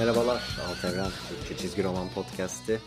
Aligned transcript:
Merhabalar, 0.00 0.58
Alt 0.68 0.84
Evren 0.84 1.10
Türkçe 1.28 1.56
Çizgi 1.56 1.84
Roman 1.84 2.08
Podcast'i. 2.14 2.80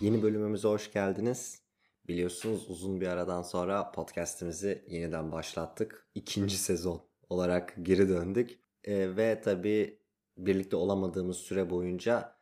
Yeni 0.00 0.22
bölümümüze 0.22 0.68
hoş 0.68 0.92
geldiniz. 0.92 1.62
Biliyorsunuz 2.08 2.70
uzun 2.70 3.00
bir 3.00 3.06
aradan 3.06 3.42
sonra 3.42 3.90
podcast'imizi 3.90 4.84
yeniden 4.88 5.32
başlattık. 5.32 6.06
İkinci 6.14 6.58
sezon 6.58 7.02
olarak 7.28 7.74
geri 7.82 8.08
döndük. 8.08 8.58
E, 8.84 9.16
ve 9.16 9.40
tabii 9.40 9.98
birlikte 10.38 10.76
olamadığımız 10.76 11.36
süre 11.36 11.70
boyunca 11.70 12.36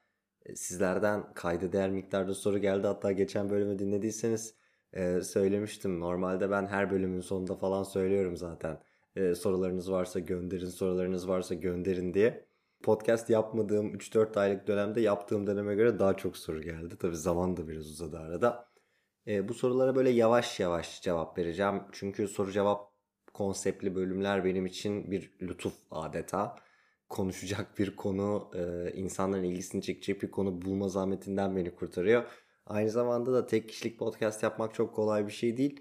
e, 0.46 0.56
sizlerden 0.56 1.32
kayda 1.34 1.72
değer 1.72 1.90
miktarda 1.90 2.34
soru 2.34 2.58
geldi. 2.58 2.86
Hatta 2.86 3.12
geçen 3.12 3.50
bölümü 3.50 3.78
dinlediyseniz 3.78 4.54
e, 4.92 5.20
söylemiştim. 5.20 6.00
Normalde 6.00 6.50
ben 6.50 6.66
her 6.66 6.90
bölümün 6.90 7.20
sonunda 7.20 7.54
falan 7.54 7.82
söylüyorum 7.82 8.36
zaten. 8.36 8.78
E, 9.16 9.34
sorularınız 9.34 9.90
varsa 9.90 10.20
gönderin, 10.20 10.68
sorularınız 10.68 11.28
varsa 11.28 11.54
gönderin 11.54 12.14
diye 12.14 12.53
podcast 12.84 13.30
yapmadığım 13.30 13.94
3-4 13.94 14.40
aylık 14.40 14.66
dönemde 14.66 15.00
yaptığım 15.00 15.46
döneme 15.46 15.74
göre 15.74 15.98
daha 15.98 16.16
çok 16.16 16.36
soru 16.36 16.62
geldi. 16.62 16.96
Tabi 16.98 17.16
zaman 17.16 17.56
da 17.56 17.68
biraz 17.68 17.86
uzadı 17.86 18.18
arada. 18.18 18.68
E, 19.26 19.48
bu 19.48 19.54
sorulara 19.54 19.96
böyle 19.96 20.10
yavaş 20.10 20.60
yavaş 20.60 21.02
cevap 21.02 21.38
vereceğim. 21.38 21.82
Çünkü 21.92 22.28
soru 22.28 22.52
cevap 22.52 22.92
konseptli 23.34 23.94
bölümler 23.94 24.44
benim 24.44 24.66
için 24.66 25.10
bir 25.10 25.32
lütuf 25.42 25.74
adeta. 25.90 26.56
Konuşacak 27.08 27.78
bir 27.78 27.96
konu, 27.96 28.50
e, 28.54 28.92
insanların 28.92 29.44
ilgisini 29.44 29.82
çekecek 29.82 30.22
bir 30.22 30.30
konu 30.30 30.62
bulma 30.62 30.88
zahmetinden 30.88 31.56
beni 31.56 31.74
kurtarıyor. 31.74 32.24
Aynı 32.66 32.90
zamanda 32.90 33.32
da 33.32 33.46
tek 33.46 33.68
kişilik 33.68 33.98
podcast 33.98 34.42
yapmak 34.42 34.74
çok 34.74 34.94
kolay 34.94 35.26
bir 35.26 35.32
şey 35.32 35.56
değil. 35.56 35.80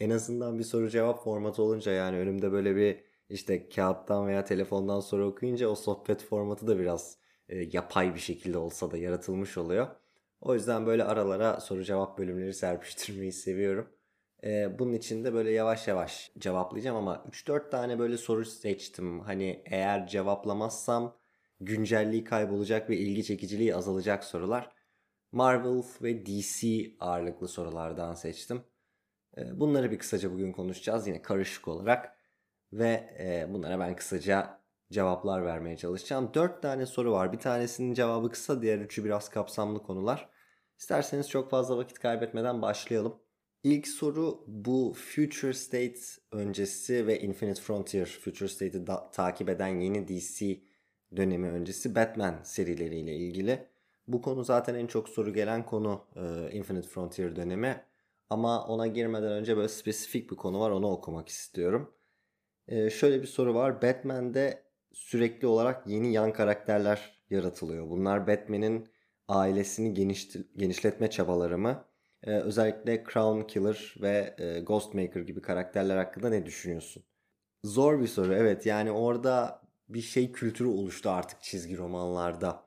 En 0.00 0.10
azından 0.10 0.58
bir 0.58 0.64
soru 0.64 0.90
cevap 0.90 1.24
formatı 1.24 1.62
olunca 1.62 1.92
yani 1.92 2.16
önümde 2.18 2.52
böyle 2.52 2.76
bir 2.76 3.09
işte 3.30 3.68
kağıttan 3.68 4.26
veya 4.26 4.44
telefondan 4.44 5.00
soru 5.00 5.26
okuyunca 5.26 5.68
o 5.68 5.74
sohbet 5.74 6.22
formatı 6.22 6.66
da 6.66 6.78
biraz 6.78 7.18
e, 7.48 7.56
yapay 7.72 8.14
bir 8.14 8.20
şekilde 8.20 8.58
olsa 8.58 8.90
da 8.90 8.96
yaratılmış 8.98 9.58
oluyor. 9.58 9.88
O 10.40 10.54
yüzden 10.54 10.86
böyle 10.86 11.04
aralara 11.04 11.60
soru 11.60 11.84
cevap 11.84 12.18
bölümleri 12.18 12.54
serpiştirmeyi 12.54 13.32
seviyorum. 13.32 13.88
E, 14.44 14.78
bunun 14.78 14.92
için 14.92 15.24
de 15.24 15.34
böyle 15.34 15.50
yavaş 15.52 15.88
yavaş 15.88 16.32
cevaplayacağım 16.38 16.96
ama 16.96 17.24
3-4 17.30 17.70
tane 17.70 17.98
böyle 17.98 18.16
soru 18.18 18.44
seçtim. 18.44 19.20
Hani 19.20 19.62
eğer 19.66 20.06
cevaplamazsam 20.06 21.16
güncelliği 21.60 22.24
kaybolacak 22.24 22.90
ve 22.90 22.96
ilgi 22.96 23.24
çekiciliği 23.24 23.76
azalacak 23.76 24.24
sorular. 24.24 24.70
Marvel 25.32 25.82
ve 26.02 26.26
DC 26.26 26.68
ağırlıklı 27.00 27.48
sorulardan 27.48 28.14
seçtim. 28.14 28.62
E, 29.38 29.60
bunları 29.60 29.90
bir 29.90 29.98
kısaca 29.98 30.32
bugün 30.32 30.52
konuşacağız 30.52 31.06
yine 31.06 31.22
karışık 31.22 31.68
olarak. 31.68 32.19
Ve 32.72 33.16
e, 33.18 33.54
bunlara 33.54 33.80
ben 33.80 33.96
kısaca 33.96 34.60
cevaplar 34.92 35.44
vermeye 35.44 35.76
çalışacağım. 35.76 36.30
Dört 36.34 36.62
tane 36.62 36.86
soru 36.86 37.12
var. 37.12 37.32
Bir 37.32 37.38
tanesinin 37.38 37.94
cevabı 37.94 38.30
kısa, 38.30 38.62
diğer 38.62 38.78
üçü 38.78 39.04
biraz 39.04 39.28
kapsamlı 39.28 39.82
konular. 39.82 40.28
İsterseniz 40.78 41.28
çok 41.28 41.50
fazla 41.50 41.76
vakit 41.76 41.98
kaybetmeden 41.98 42.62
başlayalım. 42.62 43.16
İlk 43.62 43.88
soru 43.88 44.44
bu 44.46 44.94
Future 44.96 45.52
State 45.52 46.00
öncesi 46.32 47.06
ve 47.06 47.20
Infinite 47.20 47.60
Frontier 47.60 48.06
Future 48.06 48.48
State'i 48.48 48.84
takip 49.12 49.48
eden 49.48 49.80
yeni 49.80 50.08
DC 50.08 50.60
dönemi 51.16 51.48
öncesi 51.48 51.94
Batman 51.94 52.40
serileriyle 52.42 53.16
ilgili. 53.16 53.68
Bu 54.08 54.22
konu 54.22 54.44
zaten 54.44 54.74
en 54.74 54.86
çok 54.86 55.08
soru 55.08 55.32
gelen 55.32 55.66
konu 55.66 56.04
e, 56.16 56.50
Infinite 56.52 56.88
Frontier 56.88 57.36
dönemi. 57.36 57.84
Ama 58.30 58.66
ona 58.66 58.86
girmeden 58.86 59.32
önce 59.32 59.56
böyle 59.56 59.68
spesifik 59.68 60.30
bir 60.30 60.36
konu 60.36 60.60
var 60.60 60.70
onu 60.70 60.90
okumak 60.90 61.28
istiyorum. 61.28 61.94
Ee, 62.70 62.90
şöyle 62.90 63.22
bir 63.22 63.26
soru 63.26 63.54
var. 63.54 63.82
Batman'de 63.82 64.62
sürekli 64.92 65.46
olarak 65.46 65.86
yeni 65.86 66.12
yan 66.12 66.32
karakterler 66.32 67.22
yaratılıyor. 67.30 67.90
Bunlar 67.90 68.26
Batman'in 68.26 68.88
ailesini 69.28 69.94
geniş, 69.94 70.28
genişletme 70.56 71.10
çabaları 71.10 71.58
mı? 71.58 71.84
Ee, 72.24 72.30
özellikle 72.30 73.04
Crown 73.12 73.40
Killer 73.40 73.94
ve 74.02 74.34
e, 74.38 74.60
Ghostmaker 74.60 75.20
gibi 75.20 75.42
karakterler 75.42 75.96
hakkında 75.96 76.28
ne 76.28 76.46
düşünüyorsun? 76.46 77.04
Zor 77.64 78.00
bir 78.00 78.06
soru 78.06 78.34
evet 78.34 78.66
yani 78.66 78.92
orada 78.92 79.62
bir 79.88 80.00
şey 80.02 80.32
kültürü 80.32 80.68
oluştu 80.68 81.10
artık 81.10 81.42
çizgi 81.42 81.76
romanlarda. 81.78 82.66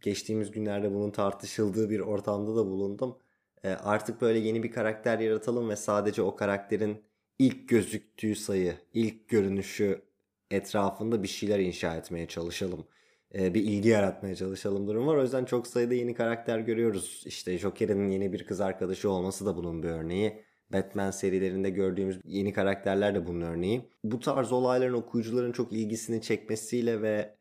Geçtiğimiz 0.00 0.50
günlerde 0.50 0.94
bunun 0.94 1.10
tartışıldığı 1.10 1.90
bir 1.90 2.00
ortamda 2.00 2.56
da 2.56 2.66
bulundum. 2.66 3.18
Ee, 3.64 3.68
artık 3.70 4.20
böyle 4.20 4.38
yeni 4.38 4.62
bir 4.62 4.72
karakter 4.72 5.18
yaratalım 5.18 5.70
ve 5.70 5.76
sadece 5.76 6.22
o 6.22 6.36
karakterin 6.36 7.04
ilk 7.38 7.68
gözüktüğü 7.68 8.34
sayı, 8.36 8.74
ilk 8.92 9.28
görünüşü 9.28 10.02
etrafında 10.50 11.22
bir 11.22 11.28
şeyler 11.28 11.58
inşa 11.58 11.96
etmeye 11.96 12.28
çalışalım. 12.28 12.86
Ee, 13.34 13.54
bir 13.54 13.62
ilgi 13.62 13.88
yaratmaya 13.88 14.34
çalışalım 14.36 14.86
durum 14.86 15.06
var. 15.06 15.16
O 15.16 15.22
yüzden 15.22 15.44
çok 15.44 15.66
sayıda 15.66 15.94
yeni 15.94 16.14
karakter 16.14 16.58
görüyoruz. 16.58 17.22
İşte 17.26 17.58
Joker'in 17.58 18.08
yeni 18.08 18.32
bir 18.32 18.46
kız 18.46 18.60
arkadaşı 18.60 19.10
olması 19.10 19.46
da 19.46 19.56
bunun 19.56 19.82
bir 19.82 19.88
örneği. 19.88 20.44
Batman 20.72 21.10
serilerinde 21.10 21.70
gördüğümüz 21.70 22.20
yeni 22.24 22.52
karakterler 22.52 23.14
de 23.14 23.26
bunun 23.26 23.40
örneği. 23.40 23.90
Bu 24.04 24.20
tarz 24.20 24.52
olayların 24.52 24.94
okuyucuların 24.94 25.52
çok 25.52 25.72
ilgisini 25.72 26.22
çekmesiyle 26.22 27.02
ve 27.02 27.38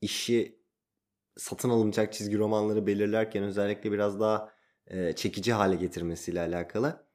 işi 0.00 0.58
satın 1.36 1.70
alınacak 1.70 2.12
çizgi 2.12 2.38
romanları 2.38 2.86
belirlerken 2.86 3.42
özellikle 3.44 3.92
biraz 3.92 4.20
daha 4.20 4.52
e, 4.86 5.12
çekici 5.12 5.52
hale 5.52 5.76
getirmesiyle 5.76 6.40
alakalı. 6.40 7.05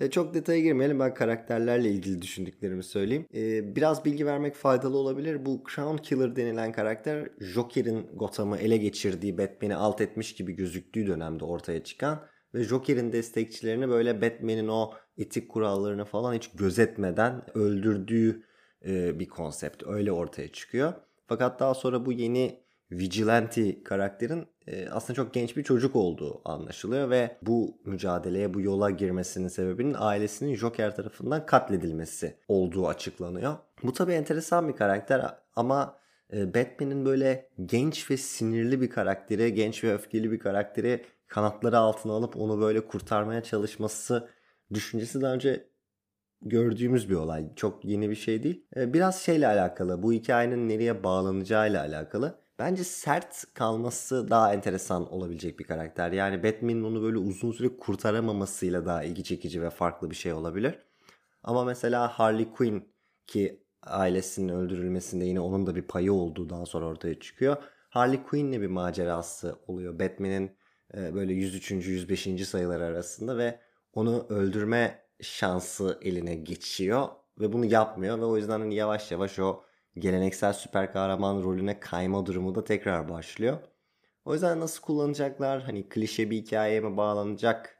E, 0.00 0.10
çok 0.10 0.34
detaya 0.34 0.60
girmeyelim. 0.60 1.00
Ben 1.00 1.14
karakterlerle 1.14 1.90
ilgili 1.90 2.22
düşündüklerimi 2.22 2.82
söyleyeyim. 2.82 3.26
E, 3.34 3.76
biraz 3.76 4.04
bilgi 4.04 4.26
vermek 4.26 4.54
faydalı 4.54 4.98
olabilir. 4.98 5.46
Bu 5.46 5.62
Crown 5.74 5.96
Killer 5.96 6.36
denilen 6.36 6.72
karakter 6.72 7.28
Joker'in 7.40 8.06
Gotham'ı 8.14 8.56
ele 8.56 8.76
geçirdiği, 8.76 9.38
Batman'i 9.38 9.74
alt 9.74 10.00
etmiş 10.00 10.34
gibi 10.34 10.52
gözüktüğü 10.52 11.06
dönemde 11.06 11.44
ortaya 11.44 11.84
çıkan 11.84 12.22
ve 12.54 12.64
Joker'in 12.64 13.12
destekçilerini 13.12 13.88
böyle 13.88 14.22
Batman'in 14.22 14.68
o 14.68 14.92
etik 15.18 15.48
kurallarını 15.48 16.04
falan 16.04 16.34
hiç 16.34 16.50
gözetmeden 16.50 17.42
öldürdüğü 17.54 18.42
e, 18.86 19.18
bir 19.18 19.28
konsept. 19.28 19.82
Öyle 19.86 20.12
ortaya 20.12 20.52
çıkıyor. 20.52 20.92
Fakat 21.26 21.60
daha 21.60 21.74
sonra 21.74 22.06
bu 22.06 22.12
yeni 22.12 22.60
Vigilante 22.92 23.82
karakterin 23.82 24.46
e, 24.66 24.88
aslında 24.88 25.14
çok 25.14 25.34
genç 25.34 25.56
bir 25.56 25.64
çocuk 25.64 25.96
olduğu 25.96 26.40
anlaşılıyor 26.44 27.10
ve 27.10 27.36
bu 27.42 27.78
mücadeleye, 27.84 28.54
bu 28.54 28.60
yola 28.60 28.90
girmesinin 28.90 29.48
sebebinin 29.48 29.96
ailesinin 29.98 30.54
Joker 30.54 30.96
tarafından 30.96 31.46
katledilmesi 31.46 32.36
olduğu 32.48 32.88
açıklanıyor. 32.88 33.56
Bu 33.82 33.92
tabii 33.92 34.12
enteresan 34.12 34.68
bir 34.68 34.76
karakter 34.76 35.34
ama 35.56 35.96
e, 36.32 36.54
Batman'in 36.54 37.04
böyle 37.04 37.48
genç 37.66 38.10
ve 38.10 38.16
sinirli 38.16 38.80
bir 38.80 38.90
karakteri, 38.90 39.54
genç 39.54 39.84
ve 39.84 39.94
öfkeli 39.94 40.32
bir 40.32 40.38
karakteri 40.38 41.04
kanatları 41.28 41.78
altına 41.78 42.12
alıp 42.12 42.36
onu 42.36 42.60
böyle 42.60 42.86
kurtarmaya 42.86 43.42
çalışması 43.42 44.28
düşüncesi 44.74 45.20
daha 45.20 45.34
önce 45.34 45.66
gördüğümüz 46.42 47.10
bir 47.10 47.14
olay. 47.14 47.54
Çok 47.56 47.84
yeni 47.84 48.10
bir 48.10 48.14
şey 48.14 48.42
değil. 48.42 48.66
E, 48.76 48.92
biraz 48.92 49.22
şeyle 49.22 49.46
alakalı, 49.46 50.02
bu 50.02 50.12
hikayenin 50.12 50.68
nereye 50.68 51.04
bağlanacağıyla 51.04 51.80
alakalı. 51.80 52.39
Bence 52.60 52.84
sert 52.84 53.44
kalması 53.54 54.30
daha 54.30 54.54
enteresan 54.54 55.12
olabilecek 55.12 55.58
bir 55.58 55.64
karakter. 55.64 56.12
Yani 56.12 56.42
Batman'in 56.42 56.84
onu 56.84 57.02
böyle 57.02 57.18
uzun 57.18 57.52
süre 57.52 57.76
kurtaramamasıyla 57.76 58.86
daha 58.86 59.04
ilgi 59.04 59.24
çekici 59.24 59.62
ve 59.62 59.70
farklı 59.70 60.10
bir 60.10 60.14
şey 60.14 60.32
olabilir. 60.32 60.78
Ama 61.42 61.64
mesela 61.64 62.08
Harley 62.08 62.52
Quinn 62.52 62.88
ki 63.26 63.64
ailesinin 63.82 64.48
öldürülmesinde 64.48 65.24
yine 65.24 65.40
onun 65.40 65.66
da 65.66 65.76
bir 65.76 65.82
payı 65.82 66.12
olduğu 66.12 66.50
daha 66.50 66.66
sonra 66.66 66.86
ortaya 66.86 67.20
çıkıyor. 67.20 67.56
Harley 67.90 68.22
Quinn'le 68.22 68.60
bir 68.60 68.66
macerası 68.66 69.56
oluyor. 69.66 69.98
Batman'in 69.98 70.56
e, 70.94 71.14
böyle 71.14 71.32
103. 71.32 71.70
105. 71.70 72.48
sayılar 72.48 72.80
arasında 72.80 73.38
ve 73.38 73.60
onu 73.92 74.26
öldürme 74.28 75.04
şansı 75.20 75.98
eline 76.02 76.34
geçiyor 76.34 77.08
ve 77.40 77.52
bunu 77.52 77.64
yapmıyor 77.64 78.18
ve 78.18 78.24
o 78.24 78.36
yüzden 78.36 78.60
hani 78.60 78.74
yavaş 78.74 79.10
yavaş 79.10 79.38
o 79.38 79.69
geleneksel 79.98 80.52
süper 80.52 80.92
kahraman 80.92 81.42
rolüne 81.42 81.80
kayma 81.80 82.26
durumu 82.26 82.54
da 82.54 82.64
tekrar 82.64 83.08
başlıyor. 83.08 83.58
O 84.24 84.32
yüzden 84.32 84.60
nasıl 84.60 84.82
kullanacaklar? 84.82 85.62
Hani 85.62 85.88
klişe 85.88 86.30
bir 86.30 86.36
hikayeye 86.36 86.80
mi 86.80 86.96
bağlanacak? 86.96 87.78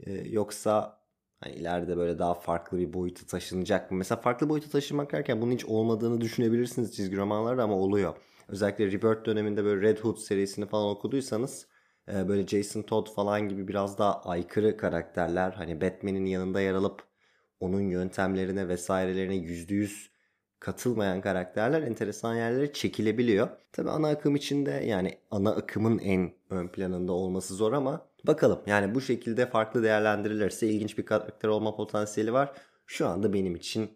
Ee, 0.00 0.12
yoksa 0.12 1.00
hani 1.40 1.54
ileride 1.54 1.96
böyle 1.96 2.18
daha 2.18 2.34
farklı 2.34 2.78
bir 2.78 2.92
boyuta 2.92 3.26
taşınacak 3.26 3.90
mı? 3.90 3.98
Mesela 3.98 4.20
farklı 4.20 4.48
boyuta 4.48 4.70
taşınmak 4.70 5.12
derken 5.12 5.42
bunun 5.42 5.52
hiç 5.52 5.64
olmadığını 5.64 6.20
düşünebilirsiniz 6.20 6.96
çizgi 6.96 7.16
romanlarda 7.16 7.62
ama 7.62 7.74
oluyor. 7.74 8.16
Özellikle 8.48 8.86
Rebirth 8.86 9.24
döneminde 9.26 9.64
böyle 9.64 9.82
Red 9.88 9.98
Hood 9.98 10.16
serisini 10.16 10.66
falan 10.66 10.88
okuduysanız 10.88 11.66
e, 12.08 12.28
böyle 12.28 12.46
Jason 12.46 12.82
Todd 12.82 13.08
falan 13.14 13.48
gibi 13.48 13.68
biraz 13.68 13.98
daha 13.98 14.22
aykırı 14.22 14.76
karakterler 14.76 15.52
hani 15.52 15.80
Batman'in 15.80 16.26
yanında 16.26 16.60
yer 16.60 16.74
alıp 16.74 17.02
onun 17.60 17.80
yöntemlerine 17.80 18.68
vesairelerine 18.68 19.36
%100 19.36 20.10
katılmayan 20.60 21.20
karakterler 21.20 21.82
enteresan 21.82 22.34
yerlere 22.34 22.72
çekilebiliyor. 22.72 23.48
Tabi 23.72 23.90
ana 23.90 24.08
akım 24.08 24.36
içinde 24.36 24.70
yani 24.70 25.18
ana 25.30 25.50
akımın 25.50 25.98
en 25.98 26.32
ön 26.50 26.68
planında 26.68 27.12
olması 27.12 27.54
zor 27.54 27.72
ama 27.72 28.06
bakalım 28.24 28.60
yani 28.66 28.94
bu 28.94 29.00
şekilde 29.00 29.46
farklı 29.46 29.82
değerlendirilirse 29.82 30.68
ilginç 30.68 30.98
bir 30.98 31.06
karakter 31.06 31.48
olma 31.48 31.76
potansiyeli 31.76 32.32
var. 32.32 32.52
Şu 32.86 33.08
anda 33.08 33.32
benim 33.32 33.54
için 33.54 33.90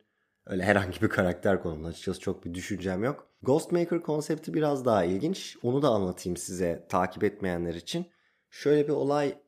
öyle 0.46 0.62
herhangi 0.62 1.02
bir 1.02 1.08
karakter 1.08 1.62
konumunda 1.62 1.88
açıkçası 1.88 2.20
çok 2.20 2.44
bir 2.44 2.54
düşüncem 2.54 3.04
yok. 3.04 3.26
Ghostmaker 3.42 4.02
konsepti 4.02 4.54
biraz 4.54 4.84
daha 4.84 5.04
ilginç. 5.04 5.56
Onu 5.62 5.82
da 5.82 5.88
anlatayım 5.88 6.36
size 6.36 6.86
takip 6.88 7.24
etmeyenler 7.24 7.74
için. 7.74 8.06
Şöyle 8.50 8.88
bir 8.88 8.92
olay 8.92 9.38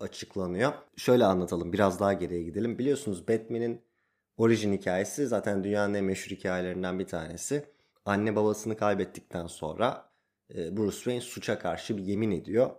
açıklanıyor. 0.00 0.72
Şöyle 0.96 1.24
anlatalım 1.24 1.72
biraz 1.72 2.00
daha 2.00 2.12
geriye 2.12 2.42
gidelim. 2.42 2.78
Biliyorsunuz 2.78 3.28
Batman'in 3.28 3.82
orijin 4.36 4.72
hikayesi 4.72 5.26
zaten 5.26 5.64
dünyanın 5.64 5.94
en 5.94 6.04
meşhur 6.04 6.36
hikayelerinden 6.36 6.98
bir 6.98 7.06
tanesi. 7.06 7.64
Anne 8.04 8.36
babasını 8.36 8.76
kaybettikten 8.76 9.46
sonra 9.46 10.10
e, 10.54 10.76
Bruce 10.76 10.96
Wayne 10.96 11.20
suça 11.20 11.58
karşı 11.58 11.96
bir 11.96 12.02
yemin 12.02 12.30
ediyor. 12.30 12.70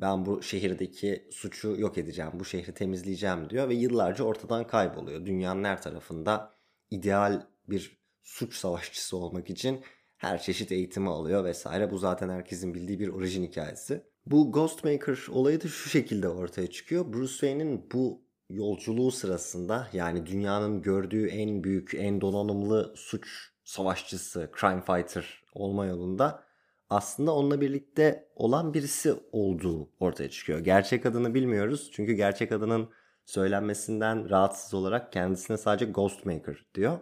Ben 0.00 0.26
bu 0.26 0.42
şehirdeki 0.42 1.28
suçu 1.30 1.76
yok 1.78 1.98
edeceğim, 1.98 2.30
bu 2.34 2.44
şehri 2.44 2.74
temizleyeceğim 2.74 3.50
diyor 3.50 3.68
ve 3.68 3.74
yıllarca 3.74 4.24
ortadan 4.24 4.66
kayboluyor. 4.66 5.26
Dünyanın 5.26 5.64
her 5.64 5.82
tarafında 5.82 6.54
ideal 6.90 7.46
bir 7.68 8.00
suç 8.22 8.54
savaşçısı 8.54 9.16
olmak 9.16 9.50
için 9.50 9.84
her 10.16 10.42
çeşit 10.42 10.72
eğitimi 10.72 11.08
alıyor 11.08 11.44
vesaire. 11.44 11.90
Bu 11.90 11.98
zaten 11.98 12.28
herkesin 12.28 12.74
bildiği 12.74 13.00
bir 13.00 13.08
orijin 13.08 13.44
hikayesi. 13.44 14.02
Bu 14.26 14.52
Ghostmaker 14.52 15.18
olayı 15.30 15.60
da 15.62 15.68
şu 15.68 15.88
şekilde 15.88 16.28
ortaya 16.28 16.70
çıkıyor. 16.70 17.12
Bruce 17.12 17.32
Wayne'in 17.32 17.90
bu 17.92 18.22
yolculuğu 18.50 19.10
sırasında 19.10 19.88
yani 19.92 20.26
dünyanın 20.26 20.82
gördüğü 20.82 21.26
en 21.26 21.64
büyük, 21.64 21.94
en 21.94 22.20
donanımlı 22.20 22.92
suç 22.96 23.50
savaşçısı, 23.64 24.50
crime 24.60 24.80
fighter 24.80 25.42
olma 25.54 25.86
yolunda 25.86 26.44
aslında 26.90 27.34
onunla 27.34 27.60
birlikte 27.60 28.28
olan 28.34 28.74
birisi 28.74 29.14
olduğu 29.32 29.90
ortaya 30.00 30.30
çıkıyor. 30.30 30.58
Gerçek 30.58 31.06
adını 31.06 31.34
bilmiyoruz 31.34 31.90
çünkü 31.92 32.12
gerçek 32.12 32.52
adının 32.52 32.88
söylenmesinden 33.24 34.30
rahatsız 34.30 34.74
olarak 34.74 35.12
kendisine 35.12 35.56
sadece 35.56 35.84
Ghostmaker 35.84 36.64
diyor. 36.74 36.98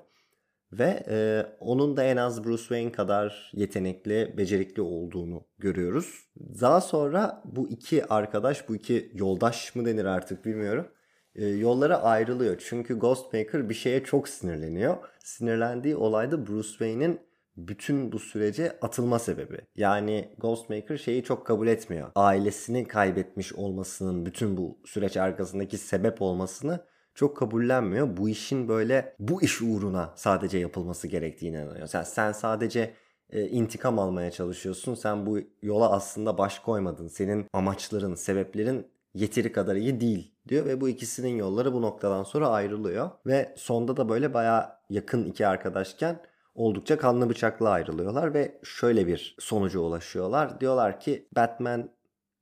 Ve 0.73 1.05
e, 1.09 1.47
onun 1.61 1.97
da 1.97 2.05
en 2.05 2.17
az 2.17 2.45
Bruce 2.45 2.63
Wayne 2.63 2.93
kadar 2.93 3.51
yetenekli, 3.55 4.35
becerikli 4.37 4.83
olduğunu 4.83 5.45
görüyoruz. 5.59 6.29
Daha 6.61 6.81
sonra 6.81 7.43
bu 7.45 7.69
iki 7.69 8.07
arkadaş, 8.07 8.69
bu 8.69 8.77
iki 8.77 9.11
yoldaş 9.15 9.75
mı 9.75 9.85
denir 9.85 10.05
artık 10.05 10.45
bilmiyorum. 10.45 10.89
E, 11.39 11.47
yollara 11.47 12.03
ayrılıyor. 12.03 12.63
Çünkü 12.69 12.99
Ghostmaker 12.99 13.69
bir 13.69 13.75
şeye 13.75 14.05
çok 14.05 14.29
sinirleniyor. 14.29 14.97
Sinirlendiği 15.19 15.97
olay 15.97 16.31
da 16.31 16.47
Bruce 16.47 16.69
Wayne'in 16.69 17.21
bütün 17.57 18.13
bu 18.13 18.19
sürece 18.19 18.79
atılma 18.83 19.19
sebebi. 19.19 19.59
Yani 19.77 20.35
Ghostmaker 20.39 20.97
şeyi 20.97 21.25
çok 21.25 21.47
kabul 21.47 21.67
etmiyor. 21.67 22.11
Ailesini 22.15 22.89
kaybetmiş 22.89 23.53
olmasının 23.53 24.27
bütün 24.27 24.57
bu 24.57 24.79
süreç 24.85 25.17
arkasındaki 25.17 25.79
sebep 25.79 26.23
olmasını 26.23 26.81
çok 27.15 27.37
kabullenmiyor. 27.37 28.17
Bu 28.17 28.29
işin 28.29 28.69
böyle 28.69 29.15
bu 29.19 29.43
iş 29.43 29.63
uğruna 29.63 30.13
sadece 30.17 30.59
yapılması 30.59 31.09
gerektiğine 31.09 31.63
inanıyor. 31.63 31.87
Sen, 31.87 32.03
sen 32.03 32.33
sadece 32.33 32.95
e, 33.31 33.47
intikam 33.47 33.99
almaya 33.99 34.31
çalışıyorsun. 34.31 34.95
Sen 34.95 35.27
bu 35.27 35.39
yola 35.63 35.93
aslında 35.93 36.39
baş 36.39 36.59
koymadın. 36.59 37.09
Senin 37.09 37.47
amaçların, 37.53 38.15
sebeplerin 38.15 38.87
yeteri 39.15 39.53
kadar 39.53 39.77
iyi 39.77 40.01
değil 40.01 40.33
diyor 40.49 40.67
ve 40.67 40.81
bu 40.81 40.89
ikisinin 40.89 41.37
yolları 41.37 41.73
bu 41.73 41.83
noktadan 41.83 42.23
sonra 42.23 42.49
ayrılıyor. 42.49 43.11
Ve 43.27 43.55
sonda 43.57 43.97
da 43.97 44.09
böyle 44.09 44.35
baya 44.35 44.81
yakın 44.91 45.25
iki 45.25 45.47
arkadaşken 45.47 46.21
oldukça 46.55 46.99
kanlı 46.99 47.31
bıçakla 47.31 47.71
ayrılıyorlar 47.71 48.35
ve 48.35 48.61
şöyle 48.63 49.07
bir 49.07 49.37
sonuca 49.39 49.81
ulaşıyorlar. 49.81 50.61
Diyorlar 50.61 51.01
ki 51.01 51.29
Batman 51.37 51.91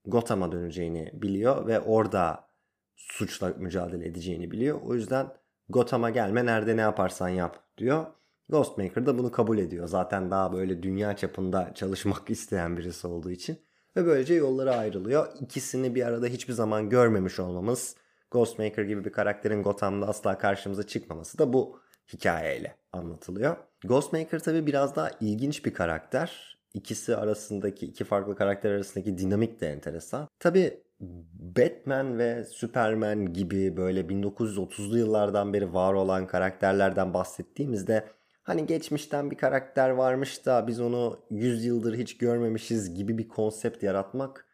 Gotham'a 0.05 0.53
döneceğini 0.53 1.11
biliyor 1.14 1.67
ve 1.67 1.81
orada 1.81 2.49
suçla 2.97 3.49
mücadele 3.56 4.06
edeceğini 4.06 4.50
biliyor. 4.50 4.81
O 4.85 4.94
yüzden 4.94 5.32
Gotham'a 5.69 6.11
gelme 6.11 6.47
nerede 6.47 6.76
ne 6.76 6.81
yaparsan 6.81 7.29
yap 7.29 7.59
diyor. 7.79 8.06
Ghostmaker 8.49 9.06
da 9.06 9.19
bunu 9.19 9.32
kabul 9.32 9.59
ediyor. 9.59 9.88
Zaten 9.88 10.31
daha 10.31 10.52
böyle 10.52 10.82
dünya 10.82 11.17
çapında 11.17 11.75
çalışmak 11.75 12.31
isteyen 12.31 12.76
birisi 12.76 13.06
olduğu 13.06 13.31
için. 13.31 13.59
Ve 13.96 14.06
böylece 14.06 14.34
yolları 14.34 14.75
ayrılıyor. 14.75 15.26
İkisini 15.40 15.94
bir 15.94 16.06
arada 16.06 16.26
hiçbir 16.26 16.52
zaman 16.52 16.88
görmemiş 16.90 17.40
olmamız, 17.40 17.96
Ghostmaker 18.31 18.84
gibi 18.84 19.04
bir 19.04 19.12
karakterin 19.12 19.62
Gotham'da 19.62 20.08
asla 20.08 20.38
karşımıza 20.38 20.87
çıkmaması 20.87 21.38
da 21.38 21.52
bu 21.52 21.81
hikayeyle 22.12 22.76
anlatılıyor. 22.93 23.56
Ghostmaker 23.84 24.38
tabi 24.38 24.66
biraz 24.66 24.96
daha 24.96 25.10
ilginç 25.20 25.64
bir 25.64 25.75
karakter. 25.75 26.56
İkisi 26.75 27.16
arasındaki, 27.16 27.87
iki 27.87 28.04
farklı 28.04 28.37
karakter 28.37 28.70
arasındaki 28.70 29.19
dinamik 29.19 29.60
de 29.60 29.69
enteresan. 29.69 30.28
Tabi 30.40 30.81
Batman 31.56 32.19
ve 32.19 32.44
Superman 32.44 33.32
gibi 33.32 33.76
böyle 33.76 34.00
1930'lu 34.00 34.99
yıllardan 34.99 35.52
beri 35.52 35.75
var 35.75 35.94
olan 35.94 36.26
karakterlerden 36.26 37.14
bahsettiğimizde 37.14 38.08
hani 38.46 38.66
geçmişten 38.66 39.31
bir 39.31 39.37
karakter 39.37 39.90
varmış 39.90 40.46
da 40.46 40.66
biz 40.66 40.81
onu 40.81 41.20
100 41.31 41.64
yıldır 41.64 41.98
hiç 41.98 42.19
görmemişiz 42.19 42.94
gibi 42.94 43.19
bir 43.19 43.28
konsept 43.28 43.82
yaratmak 43.82 44.46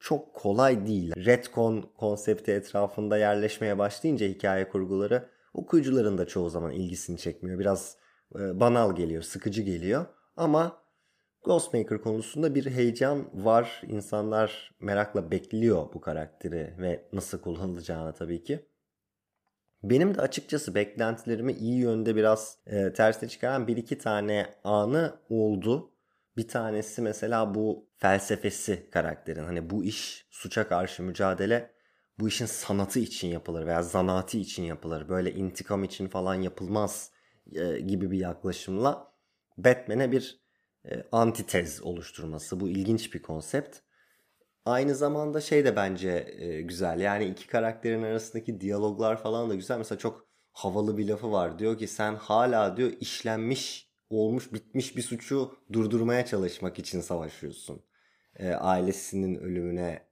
çok 0.00 0.34
kolay 0.34 0.86
değil. 0.86 1.12
Retcon 1.16 1.90
konsepti 1.96 2.52
etrafında 2.52 3.18
yerleşmeye 3.18 3.78
başlayınca 3.78 4.26
hikaye 4.26 4.68
kurguları 4.68 5.28
okuyucuların 5.54 6.18
da 6.18 6.26
çoğu 6.26 6.50
zaman 6.50 6.72
ilgisini 6.72 7.18
çekmiyor. 7.18 7.58
Biraz 7.58 7.96
e, 8.34 8.60
banal 8.60 8.96
geliyor, 8.96 9.22
sıkıcı 9.22 9.62
geliyor. 9.62 10.06
Ama 10.36 10.82
Ghostmaker 11.44 12.00
konusunda 12.00 12.54
bir 12.54 12.66
heyecan 12.70 13.44
var. 13.44 13.82
İnsanlar 13.86 14.70
merakla 14.80 15.30
bekliyor 15.30 15.86
bu 15.94 16.00
karakteri 16.00 16.74
ve 16.78 17.08
nasıl 17.12 17.40
kullanılacağını 17.40 18.12
tabii 18.12 18.44
ki. 18.44 18.66
Benim 19.82 20.14
de 20.14 20.20
açıkçası 20.20 20.74
beklentilerimi 20.74 21.52
iyi 21.52 21.80
yönde 21.80 22.16
biraz 22.16 22.58
e, 22.66 22.92
tersine 22.92 23.28
çıkaran 23.28 23.66
bir 23.66 23.76
iki 23.76 23.98
tane 23.98 24.54
anı 24.64 25.20
oldu. 25.28 25.92
Bir 26.36 26.48
tanesi 26.48 27.02
mesela 27.02 27.54
bu 27.54 27.88
felsefesi 27.96 28.90
karakterin. 28.90 29.44
Hani 29.44 29.70
bu 29.70 29.84
iş 29.84 30.26
suça 30.30 30.68
karşı 30.68 31.02
mücadele 31.02 31.76
bu 32.18 32.28
işin 32.28 32.46
sanatı 32.46 32.98
için 32.98 33.28
yapılır 33.28 33.66
veya 33.66 33.82
zanaati 33.82 34.40
için 34.40 34.62
yapılır. 34.62 35.08
Böyle 35.08 35.32
intikam 35.32 35.84
için 35.84 36.08
falan 36.08 36.34
yapılmaz 36.34 37.10
e, 37.52 37.80
gibi 37.80 38.10
bir 38.10 38.18
yaklaşımla 38.18 39.12
Batman'e 39.56 40.12
bir 40.12 40.40
e, 40.90 41.02
antitez 41.12 41.82
oluşturması. 41.82 42.60
Bu 42.60 42.68
ilginç 42.68 43.14
bir 43.14 43.22
konsept. 43.22 43.78
Aynı 44.66 44.94
zamanda 44.94 45.40
şey 45.40 45.64
de 45.64 45.76
bence 45.76 46.34
e, 46.38 46.62
güzel. 46.62 47.00
Yani 47.00 47.24
iki 47.24 47.46
karakterin 47.46 48.02
arasındaki 48.02 48.60
diyaloglar 48.60 49.22
falan 49.22 49.50
da 49.50 49.54
güzel. 49.54 49.78
Mesela 49.78 49.98
çok 49.98 50.26
havalı 50.52 50.98
bir 50.98 51.08
lafı 51.08 51.32
var. 51.32 51.58
Diyor 51.58 51.78
ki 51.78 51.88
sen 51.88 52.14
hala 52.14 52.76
diyor 52.76 52.92
işlenmiş, 53.00 53.90
olmuş, 54.10 54.52
bitmiş 54.52 54.96
bir 54.96 55.02
suçu 55.02 55.54
durdurmaya 55.72 56.26
çalışmak 56.26 56.78
için 56.78 57.00
savaşıyorsun. 57.00 57.82
E, 58.36 58.50
ailesinin 58.50 59.34
ölümüne 59.34 60.02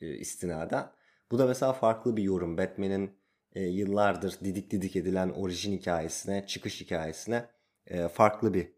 e, 0.00 0.14
istinaden. 0.14 0.92
Bu 1.30 1.38
da 1.38 1.46
mesela 1.46 1.72
farklı 1.72 2.16
bir 2.16 2.22
yorum. 2.22 2.58
Batman'in 2.58 3.10
e, 3.52 3.62
yıllardır 3.62 4.40
didik 4.44 4.70
didik 4.70 4.96
edilen 4.96 5.28
orijin 5.28 5.72
hikayesine, 5.72 6.46
çıkış 6.46 6.80
hikayesine 6.80 7.48
e, 7.86 8.08
farklı 8.08 8.54
bir 8.54 8.72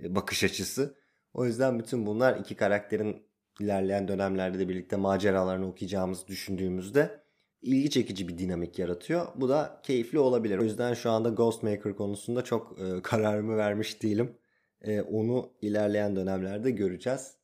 e, 0.00 0.14
bakış 0.14 0.44
açısı. 0.44 0.98
O 1.34 1.46
yüzden 1.46 1.78
bütün 1.78 2.06
bunlar 2.06 2.36
iki 2.36 2.56
karakterin 2.56 3.29
ilerleyen 3.60 4.08
dönemlerde 4.08 4.58
de 4.58 4.68
birlikte 4.68 4.96
maceralarını 4.96 5.68
okuyacağımızı 5.68 6.26
düşündüğümüzde 6.26 7.20
ilgi 7.62 7.90
çekici 7.90 8.28
bir 8.28 8.38
dinamik 8.38 8.78
yaratıyor. 8.78 9.26
Bu 9.36 9.48
da 9.48 9.80
keyifli 9.82 10.18
olabilir. 10.18 10.58
O 10.58 10.64
yüzden 10.64 10.94
şu 10.94 11.10
anda 11.10 11.28
Ghostmaker 11.28 11.96
konusunda 11.96 12.44
çok 12.44 12.78
e, 12.80 13.02
kararımı 13.02 13.56
vermiş 13.56 14.02
değilim. 14.02 14.36
E, 14.82 15.00
onu 15.00 15.50
ilerleyen 15.62 16.16
dönemlerde 16.16 16.70
göreceğiz. 16.70 17.34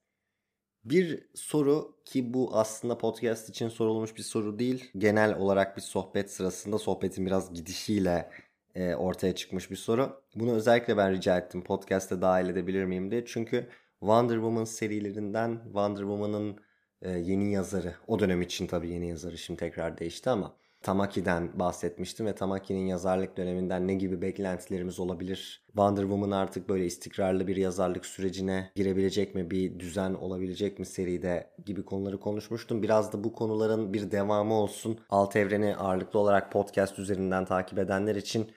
Bir 0.84 1.28
soru 1.34 1.96
ki 2.04 2.34
bu 2.34 2.50
aslında 2.52 2.98
podcast 2.98 3.48
için 3.48 3.68
sorulmuş 3.68 4.16
bir 4.16 4.22
soru 4.22 4.58
değil. 4.58 4.90
Genel 4.98 5.36
olarak 5.38 5.76
bir 5.76 5.82
sohbet 5.82 6.30
sırasında 6.30 6.78
sohbetin 6.78 7.26
biraz 7.26 7.54
gidişiyle 7.54 8.30
e, 8.74 8.94
ortaya 8.94 9.34
çıkmış 9.34 9.70
bir 9.70 9.76
soru. 9.76 10.22
Bunu 10.34 10.52
özellikle 10.52 10.96
ben 10.96 11.12
rica 11.12 11.38
ettim 11.38 11.64
podcast'te 11.64 12.20
dahil 12.20 12.48
edebilir 12.48 12.84
miyim 12.84 13.10
diye. 13.10 13.24
Çünkü 13.26 13.68
Wonder 14.00 14.34
Woman 14.34 14.64
serilerinden 14.64 15.60
Wonder 15.64 16.02
Woman'ın 16.02 16.56
e, 17.02 17.10
yeni 17.10 17.52
yazarı, 17.52 17.94
o 18.06 18.18
dönem 18.18 18.42
için 18.42 18.66
tabii 18.66 18.90
yeni 18.90 19.08
yazarı 19.08 19.38
şimdi 19.38 19.60
tekrar 19.60 19.98
değişti 19.98 20.30
ama 20.30 20.56
Tamaki'den 20.82 21.58
bahsetmiştim 21.58 22.26
ve 22.26 22.34
Tamaki'nin 22.34 22.86
yazarlık 22.86 23.36
döneminden 23.36 23.88
ne 23.88 23.94
gibi 23.94 24.22
beklentilerimiz 24.22 25.00
olabilir? 25.00 25.64
Wonder 25.66 26.02
Woman 26.02 26.30
artık 26.30 26.68
böyle 26.68 26.86
istikrarlı 26.86 27.46
bir 27.46 27.56
yazarlık 27.56 28.06
sürecine 28.06 28.72
girebilecek 28.74 29.34
mi? 29.34 29.50
Bir 29.50 29.80
düzen 29.80 30.14
olabilecek 30.14 30.78
mi 30.78 30.86
seride 30.86 31.50
gibi 31.64 31.84
konuları 31.84 32.20
konuşmuştum. 32.20 32.82
Biraz 32.82 33.12
da 33.12 33.24
bu 33.24 33.32
konuların 33.32 33.92
bir 33.92 34.10
devamı 34.10 34.54
olsun. 34.54 34.98
Alt 35.10 35.36
evreni 35.36 35.76
ağırlıklı 35.76 36.18
olarak 36.18 36.52
podcast 36.52 36.98
üzerinden 36.98 37.44
takip 37.44 37.78
edenler 37.78 38.16
için 38.16 38.50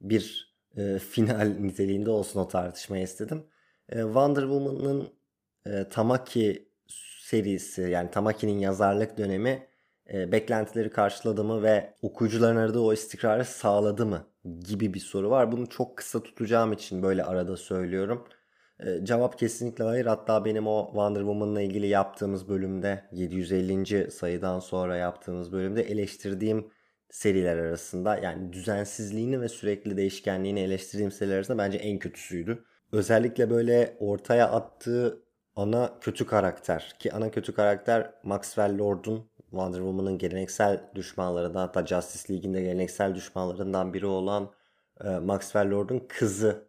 bir 0.00 0.56
e, 0.76 0.98
final 0.98 1.56
niteliğinde 1.60 2.10
olsun 2.10 2.40
o 2.40 2.48
tartışmayı 2.48 3.02
istedim. 3.04 3.44
E, 3.88 4.02
Wonder 4.02 4.42
Woman'ın 4.42 5.08
e, 5.66 5.88
Tamaki 5.88 6.68
serisi 7.20 7.82
yani 7.82 8.10
Tamaki'nin 8.10 8.58
yazarlık 8.58 9.18
dönemi 9.18 9.66
e, 10.12 10.32
beklentileri 10.32 10.90
karşıladı 10.90 11.44
mı 11.44 11.62
ve 11.62 11.94
okuyucuların 12.02 12.56
aradığı 12.56 12.80
o 12.80 12.92
istikrarı 12.92 13.44
sağladı 13.44 14.06
mı 14.06 14.26
gibi 14.44 14.94
bir 14.94 15.00
soru 15.00 15.30
var. 15.30 15.52
Bunu 15.52 15.68
çok 15.68 15.96
kısa 15.96 16.22
tutacağım 16.22 16.72
için 16.72 17.02
böyle 17.02 17.24
arada 17.24 17.56
söylüyorum. 17.56 18.28
E, 18.80 19.04
cevap 19.04 19.38
kesinlikle 19.38 19.84
hayır. 19.84 20.06
Hatta 20.06 20.44
benim 20.44 20.66
o 20.66 20.86
Wonder 20.86 21.20
Woman'la 21.20 21.60
ilgili 21.62 21.86
yaptığımız 21.86 22.48
bölümde 22.48 23.04
750. 23.12 24.10
sayıdan 24.10 24.60
sonra 24.60 24.96
yaptığımız 24.96 25.52
bölümde 25.52 25.82
eleştirdiğim 25.82 26.70
seriler 27.10 27.56
arasında 27.56 28.16
yani 28.18 28.52
düzensizliğini 28.52 29.40
ve 29.40 29.48
sürekli 29.48 29.96
değişkenliğini 29.96 30.60
eleştirdiğim 30.60 31.12
seriler 31.12 31.36
arasında 31.36 31.58
bence 31.58 31.78
en 31.78 31.98
kötüsüydü. 31.98 32.64
Özellikle 32.92 33.50
böyle 33.50 33.96
ortaya 34.00 34.50
attığı 34.50 35.22
ana 35.56 35.98
kötü 36.00 36.26
karakter 36.26 36.96
ki 36.98 37.12
ana 37.12 37.30
kötü 37.30 37.54
karakter 37.54 38.12
Maxwell 38.22 38.78
Lord'un 38.78 39.30
Wonder 39.50 39.78
Woman'ın 39.78 40.18
geleneksel 40.18 40.90
düşmanlarından 40.94 41.60
hatta 41.60 41.86
Justice 41.86 42.34
League'in 42.34 42.54
de 42.54 42.62
geleneksel 42.62 43.14
düşmanlarından 43.14 43.94
biri 43.94 44.06
olan 44.06 44.50
e, 45.04 45.08
Maxwell 45.08 45.70
Lord'un 45.70 46.06
kızı 46.08 46.68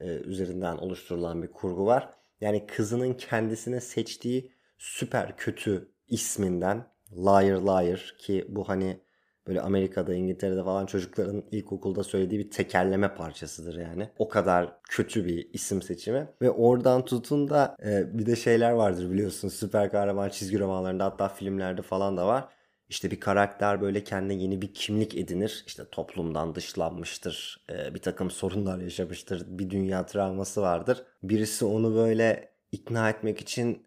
e, 0.00 0.06
üzerinden 0.06 0.76
oluşturulan 0.76 1.42
bir 1.42 1.48
kurgu 1.48 1.86
var. 1.86 2.10
Yani 2.40 2.66
kızının 2.66 3.14
kendisine 3.14 3.80
seçtiği 3.80 4.52
süper 4.78 5.36
kötü 5.36 5.92
isminden 6.08 6.86
Liar 7.12 7.60
Liar 7.60 8.14
ki 8.18 8.46
bu 8.48 8.68
hani 8.68 9.00
böyle 9.46 9.60
Amerika'da, 9.60 10.14
İngiltere'de 10.14 10.64
falan 10.64 10.86
çocukların 10.86 11.44
ilkokulda 11.50 12.04
söylediği 12.04 12.40
bir 12.40 12.50
tekerleme 12.50 13.14
parçasıdır 13.14 13.76
yani. 13.78 14.08
O 14.18 14.28
kadar 14.28 14.80
kötü 14.88 15.24
bir 15.24 15.50
isim 15.52 15.82
seçimi. 15.82 16.28
Ve 16.42 16.50
oradan 16.50 17.04
tutun 17.04 17.50
da 17.50 17.76
e, 17.84 18.18
bir 18.18 18.26
de 18.26 18.36
şeyler 18.36 18.70
vardır 18.72 19.10
biliyorsunuz 19.10 19.54
süper 19.54 19.90
kahraman 19.90 20.28
çizgi 20.28 20.58
romanlarında 20.58 21.04
hatta 21.04 21.28
filmlerde 21.28 21.82
falan 21.82 22.16
da 22.16 22.26
var. 22.26 22.48
İşte 22.88 23.10
bir 23.10 23.20
karakter 23.20 23.80
böyle 23.80 24.04
kendine 24.04 24.34
yeni 24.34 24.62
bir 24.62 24.74
kimlik 24.74 25.14
edinir. 25.14 25.64
İşte 25.66 25.82
toplumdan 25.92 26.54
dışlanmıştır. 26.54 27.64
E, 27.70 27.94
bir 27.94 28.00
takım 28.00 28.30
sorunlar 28.30 28.78
yaşamıştır. 28.78 29.46
Bir 29.58 29.70
dünya 29.70 30.06
travması 30.06 30.62
vardır. 30.62 31.04
Birisi 31.22 31.64
onu 31.64 31.94
böyle 31.94 32.52
ikna 32.72 33.10
etmek 33.10 33.40
için 33.40 33.86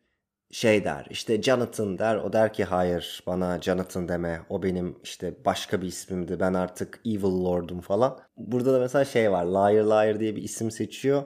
şey 0.51 0.83
der 0.83 1.07
işte 1.09 1.41
Jonathan 1.41 1.99
der 1.99 2.15
o 2.15 2.33
der 2.33 2.53
ki 2.53 2.63
hayır 2.63 3.23
bana 3.27 3.61
Jonathan 3.61 4.07
deme 4.07 4.41
o 4.49 4.63
benim 4.63 4.99
işte 5.03 5.45
başka 5.45 5.81
bir 5.81 5.87
ismimdi 5.87 6.39
ben 6.39 6.53
artık 6.53 7.01
Evil 7.05 7.43
Lord'um 7.43 7.81
falan. 7.81 8.19
Burada 8.37 8.73
da 8.73 8.79
mesela 8.79 9.05
şey 9.05 9.31
var 9.31 9.45
Liar 9.45 9.85
Liar 9.85 10.19
diye 10.19 10.35
bir 10.35 10.43
isim 10.43 10.71
seçiyor 10.71 11.23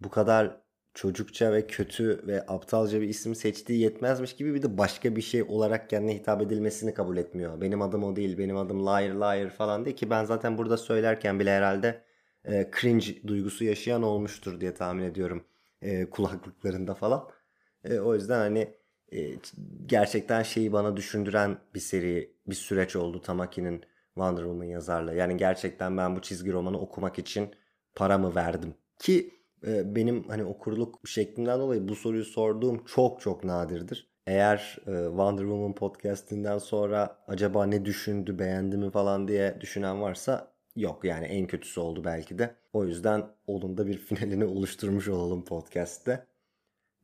bu 0.00 0.10
kadar 0.10 0.60
çocukça 0.94 1.52
ve 1.52 1.66
kötü 1.66 2.26
ve 2.26 2.44
aptalca 2.48 3.00
bir 3.00 3.08
isim 3.08 3.34
seçtiği 3.34 3.80
yetmezmiş 3.80 4.36
gibi 4.36 4.54
bir 4.54 4.62
de 4.62 4.78
başka 4.78 5.16
bir 5.16 5.22
şey 5.22 5.42
olarak 5.42 5.90
kendine 5.90 6.14
hitap 6.14 6.42
edilmesini 6.42 6.94
kabul 6.94 7.16
etmiyor. 7.16 7.60
Benim 7.60 7.82
adım 7.82 8.04
o 8.04 8.16
değil 8.16 8.38
benim 8.38 8.56
adım 8.56 8.86
Liar 8.86 9.14
Liar 9.14 9.50
falan 9.50 9.84
değil 9.84 9.96
ki 9.96 10.10
ben 10.10 10.24
zaten 10.24 10.58
burada 10.58 10.76
söylerken 10.76 11.40
bile 11.40 11.50
herhalde 11.50 12.04
e, 12.44 12.70
cringe 12.80 13.22
duygusu 13.26 13.64
yaşayan 13.64 14.02
olmuştur 14.02 14.60
diye 14.60 14.74
tahmin 14.74 15.02
ediyorum 15.02 15.44
e, 15.82 16.10
kulaklıklarında 16.10 16.94
falan. 16.94 17.28
E, 17.88 18.00
o 18.00 18.14
yüzden 18.14 18.38
hani 18.38 18.74
e, 19.12 19.18
gerçekten 19.86 20.42
şeyi 20.42 20.72
bana 20.72 20.96
düşündüren 20.96 21.58
bir 21.74 21.80
seri, 21.80 22.32
bir 22.46 22.54
süreç 22.54 22.96
oldu 22.96 23.20
Tamaki'nin 23.22 23.82
Wonder 24.14 24.42
Woman 24.42 24.64
yazarlığı. 24.64 25.14
Yani 25.14 25.36
gerçekten 25.36 25.96
ben 25.96 26.16
bu 26.16 26.22
çizgi 26.22 26.52
romanı 26.52 26.80
okumak 26.80 27.18
için 27.18 27.50
paramı 27.94 28.34
verdim. 28.34 28.74
Ki 28.98 29.30
e, 29.66 29.96
benim 29.96 30.28
hani 30.28 30.44
okurluk 30.44 31.00
şeklimden 31.08 31.60
dolayı 31.60 31.88
bu 31.88 31.96
soruyu 31.96 32.24
sorduğum 32.24 32.84
çok 32.84 33.20
çok 33.20 33.44
nadirdir. 33.44 34.08
Eğer 34.26 34.76
e, 34.86 34.92
Wonder 35.08 35.42
Woman 35.42 35.74
podcastinden 35.74 36.58
sonra 36.58 37.18
acaba 37.28 37.66
ne 37.66 37.84
düşündü, 37.84 38.38
beğendi 38.38 38.76
mi 38.76 38.90
falan 38.90 39.28
diye 39.28 39.58
düşünen 39.60 40.00
varsa 40.02 40.52
yok 40.76 41.04
yani 41.04 41.26
en 41.26 41.46
kötüsü 41.46 41.80
oldu 41.80 42.04
belki 42.04 42.38
de. 42.38 42.54
O 42.72 42.84
yüzden 42.84 43.26
onun 43.46 43.78
da 43.78 43.86
bir 43.86 43.98
finalini 43.98 44.44
oluşturmuş 44.44 45.08
olalım 45.08 45.44
podcast'te. 45.44 46.26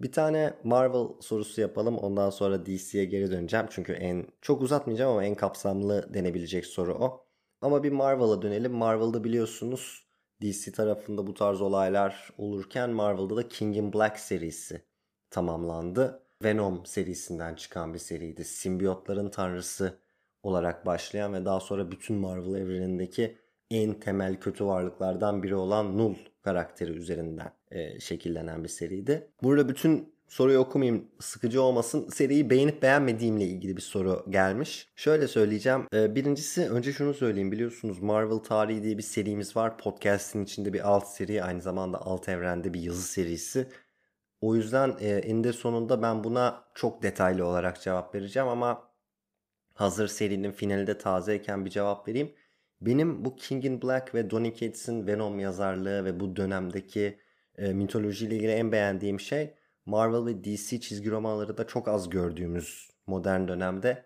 Bir 0.00 0.12
tane 0.12 0.54
Marvel 0.64 1.06
sorusu 1.20 1.60
yapalım. 1.60 1.98
Ondan 1.98 2.30
sonra 2.30 2.66
DC'ye 2.66 3.04
geri 3.04 3.30
döneceğim. 3.30 3.66
Çünkü 3.70 3.92
en 3.92 4.26
çok 4.40 4.62
uzatmayacağım 4.62 5.10
ama 5.12 5.24
en 5.24 5.34
kapsamlı 5.34 6.14
denebilecek 6.14 6.66
soru 6.66 6.94
o. 6.94 7.26
Ama 7.60 7.82
bir 7.82 7.92
Marvel'a 7.92 8.42
dönelim. 8.42 8.72
Marvel'da 8.72 9.24
biliyorsunuz 9.24 10.06
DC 10.42 10.72
tarafında 10.72 11.26
bu 11.26 11.34
tarz 11.34 11.60
olaylar 11.60 12.30
olurken 12.38 12.90
Marvel'da 12.90 13.36
da 13.36 13.48
King 13.48 13.76
in 13.76 13.92
Black 13.92 14.18
serisi 14.18 14.84
tamamlandı. 15.30 16.22
Venom 16.42 16.86
serisinden 16.86 17.54
çıkan 17.54 17.94
bir 17.94 17.98
seriydi. 17.98 18.44
Simbiyotların 18.44 19.30
tanrısı 19.30 19.98
olarak 20.42 20.86
başlayan 20.86 21.34
ve 21.34 21.44
daha 21.44 21.60
sonra 21.60 21.90
bütün 21.90 22.16
Marvel 22.16 22.60
evrenindeki 22.60 23.38
en 23.70 24.00
temel 24.00 24.40
kötü 24.40 24.66
varlıklardan 24.66 25.42
biri 25.42 25.54
olan 25.54 25.98
Null 25.98 26.14
karakteri 26.44 26.90
üzerinden 26.90 27.52
e, 27.70 28.00
şekillenen 28.00 28.64
bir 28.64 28.68
seriydi. 28.68 29.28
Burada 29.42 29.68
bütün 29.68 30.14
soruyu 30.28 30.58
okumayayım 30.58 31.08
sıkıcı 31.20 31.62
olmasın. 31.62 32.08
Seriyi 32.08 32.50
beğenip 32.50 32.82
beğenmediğimle 32.82 33.44
ilgili 33.44 33.76
bir 33.76 33.82
soru 33.82 34.24
gelmiş. 34.30 34.88
Şöyle 34.96 35.28
söyleyeceğim. 35.28 35.86
E, 35.94 36.14
birincisi 36.14 36.70
önce 36.70 36.92
şunu 36.92 37.14
söyleyeyim. 37.14 37.52
Biliyorsunuz 37.52 38.02
Marvel 38.02 38.38
Tarihi 38.38 38.82
diye 38.82 38.98
bir 38.98 39.02
serimiz 39.02 39.56
var. 39.56 39.78
Podcast'in 39.78 40.44
içinde 40.44 40.72
bir 40.72 40.88
alt 40.88 41.08
seri 41.08 41.44
aynı 41.44 41.60
zamanda 41.60 42.00
alt 42.02 42.28
evrende 42.28 42.74
bir 42.74 42.80
yazı 42.80 43.02
serisi. 43.02 43.66
O 44.40 44.56
yüzden 44.56 44.96
e, 45.00 45.08
eninde 45.08 45.52
sonunda 45.52 46.02
ben 46.02 46.24
buna 46.24 46.64
çok 46.74 47.02
detaylı 47.02 47.46
olarak 47.46 47.80
cevap 47.80 48.14
vereceğim 48.14 48.48
ama 48.48 48.90
hazır 49.74 50.08
serinin 50.08 50.52
finali 50.52 50.86
de 50.86 50.98
tazeyken 50.98 51.64
bir 51.64 51.70
cevap 51.70 52.08
vereyim. 52.08 52.32
Benim 52.86 53.24
bu 53.24 53.36
King 53.36 53.64
in 53.64 53.82
Black 53.82 54.14
ve 54.14 54.30
Donny 54.30 54.54
Cates'in 54.54 55.06
Venom 55.06 55.38
yazarlığı 55.38 56.04
ve 56.04 56.20
bu 56.20 56.36
dönemdeki 56.36 57.18
e, 57.58 57.72
mitolojiyle 57.72 58.36
ilgili 58.36 58.52
en 58.52 58.72
beğendiğim 58.72 59.20
şey 59.20 59.54
Marvel 59.86 60.26
ve 60.26 60.44
DC 60.44 60.80
çizgi 60.80 61.10
romanları 61.10 61.58
da 61.58 61.66
çok 61.66 61.88
az 61.88 62.10
gördüğümüz 62.10 62.90
modern 63.06 63.48
dönemde 63.48 64.04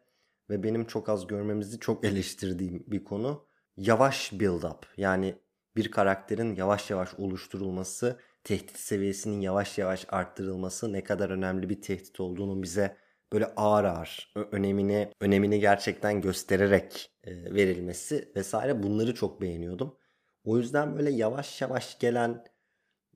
ve 0.50 0.62
benim 0.62 0.86
çok 0.86 1.08
az 1.08 1.26
görmemizi 1.26 1.80
çok 1.80 2.04
eleştirdiğim 2.04 2.84
bir 2.86 3.04
konu. 3.04 3.46
Yavaş 3.76 4.32
build 4.32 4.62
up 4.62 4.86
yani 4.96 5.34
bir 5.76 5.90
karakterin 5.90 6.54
yavaş 6.54 6.90
yavaş 6.90 7.14
oluşturulması, 7.14 8.20
tehdit 8.44 8.78
seviyesinin 8.78 9.40
yavaş 9.40 9.78
yavaş 9.78 10.06
arttırılması 10.08 10.92
ne 10.92 11.04
kadar 11.04 11.30
önemli 11.30 11.68
bir 11.68 11.82
tehdit 11.82 12.20
olduğunu 12.20 12.62
bize 12.62 12.96
böyle 13.32 13.46
ağır 13.46 13.84
ağır 13.84 14.32
önemini 14.52 15.12
önemini 15.20 15.60
gerçekten 15.60 16.20
göstererek 16.20 17.10
e, 17.24 17.54
verilmesi 17.54 18.32
vesaire 18.36 18.82
bunları 18.82 19.14
çok 19.14 19.40
beğeniyordum. 19.40 19.96
O 20.44 20.58
yüzden 20.58 20.96
böyle 20.96 21.10
yavaş 21.10 21.60
yavaş 21.62 21.98
gelen 21.98 22.44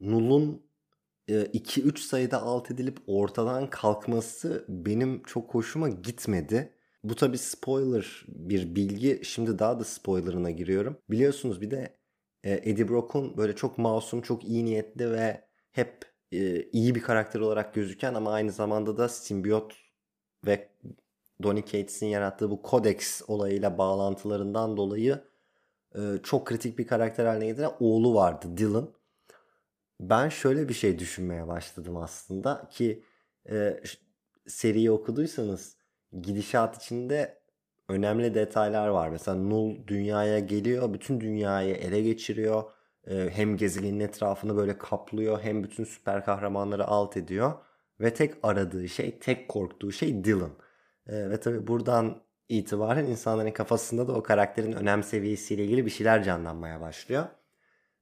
Null'un 0.01 0.73
2-3 1.29 1.95
e, 1.95 2.03
sayıda 2.03 2.43
alt 2.43 2.71
edilip 2.71 2.99
ortadan 3.07 3.71
kalkması 3.71 4.65
benim 4.69 5.23
çok 5.23 5.55
hoşuma 5.55 5.89
gitmedi. 5.89 6.73
Bu 7.05 7.15
tabi 7.15 7.39
spoiler 7.39 8.25
bir 8.29 8.75
bilgi. 8.77 9.21
Şimdi 9.25 9.59
daha 9.59 9.81
da 9.81 9.85
spoilerına 9.85 10.51
giriyorum. 10.51 10.97
Biliyorsunuz 11.11 11.61
bir 11.61 11.71
de 11.71 11.97
e, 12.45 12.53
Eddie 12.53 12.89
Brock'un 12.89 13.37
böyle 13.37 13.57
çok 13.57 13.79
masum, 13.79 14.23
çok 14.23 14.45
iyi 14.45 14.65
niyetli 14.65 15.11
ve 15.11 15.49
hep 15.71 16.13
iyi 16.73 16.95
bir 16.95 17.03
karakter 17.03 17.41
olarak 17.41 17.75
gözüken 17.75 18.15
ama 18.15 18.33
aynı 18.33 18.53
zamanda 18.53 18.97
da 18.97 19.09
simbiyot 19.09 19.82
ve 20.47 20.69
Donny 21.43 21.65
Cates'in 21.65 22.07
yarattığı 22.07 22.51
bu 22.51 22.61
Codex 22.71 23.23
olayıyla 23.29 23.79
bağlantılarından 23.79 24.77
dolayı 24.77 25.25
e, 25.95 26.01
çok 26.23 26.47
kritik 26.47 26.79
bir 26.79 26.87
karakter 26.87 27.27
haline 27.27 27.47
getiren 27.47 27.73
oğlu 27.81 28.15
vardı 28.15 28.47
Dylan. 28.57 28.91
Ben 30.01 30.29
şöyle 30.29 30.69
bir 30.69 30.75
şey 30.75 30.99
düşünmeye 30.99 31.49
başladım 31.49 31.97
aslında 31.97 32.69
ki 32.71 33.05
e, 33.51 33.81
seriyi 34.47 34.91
okuduysanız 34.91 35.77
gidişat 36.23 36.77
içinde 36.77 37.43
önemli 37.89 38.35
detaylar 38.35 38.89
var. 38.89 39.09
Mesela 39.09 39.37
Null 39.37 39.87
dünyaya 39.87 40.39
geliyor, 40.39 40.93
bütün 40.95 41.21
dünyayı 41.21 41.75
ele 41.75 42.03
geçiriyor. 42.03 42.65
E, 43.07 43.31
hem 43.31 43.57
gezegenin 43.57 44.01
etrafını 44.01 44.57
böyle 44.57 44.79
kaplıyor 44.79 45.41
hem 45.43 45.65
bütün 45.65 45.85
süper 45.85 46.25
kahramanları 46.25 46.87
alt 46.87 47.17
ediyor. 47.17 47.53
Ve 48.03 48.15
tek 48.15 48.35
aradığı 48.43 48.89
şey, 48.89 49.19
tek 49.19 49.49
korktuğu 49.49 49.93
şey 49.93 50.25
Dylan. 50.25 50.51
E, 51.07 51.31
ve 51.31 51.41
tabi 51.41 51.67
buradan 51.67 52.23
itibaren 52.49 53.07
insanların 53.07 53.51
kafasında 53.51 54.09
da 54.09 54.13
o 54.13 54.23
karakterin 54.23 54.73
önem 54.73 55.03
seviyesiyle 55.03 55.65
ilgili 55.65 55.87
bir 55.87 55.91
şeyler 55.91 56.23
canlanmaya 56.25 56.81
başlıyor. 56.81 57.25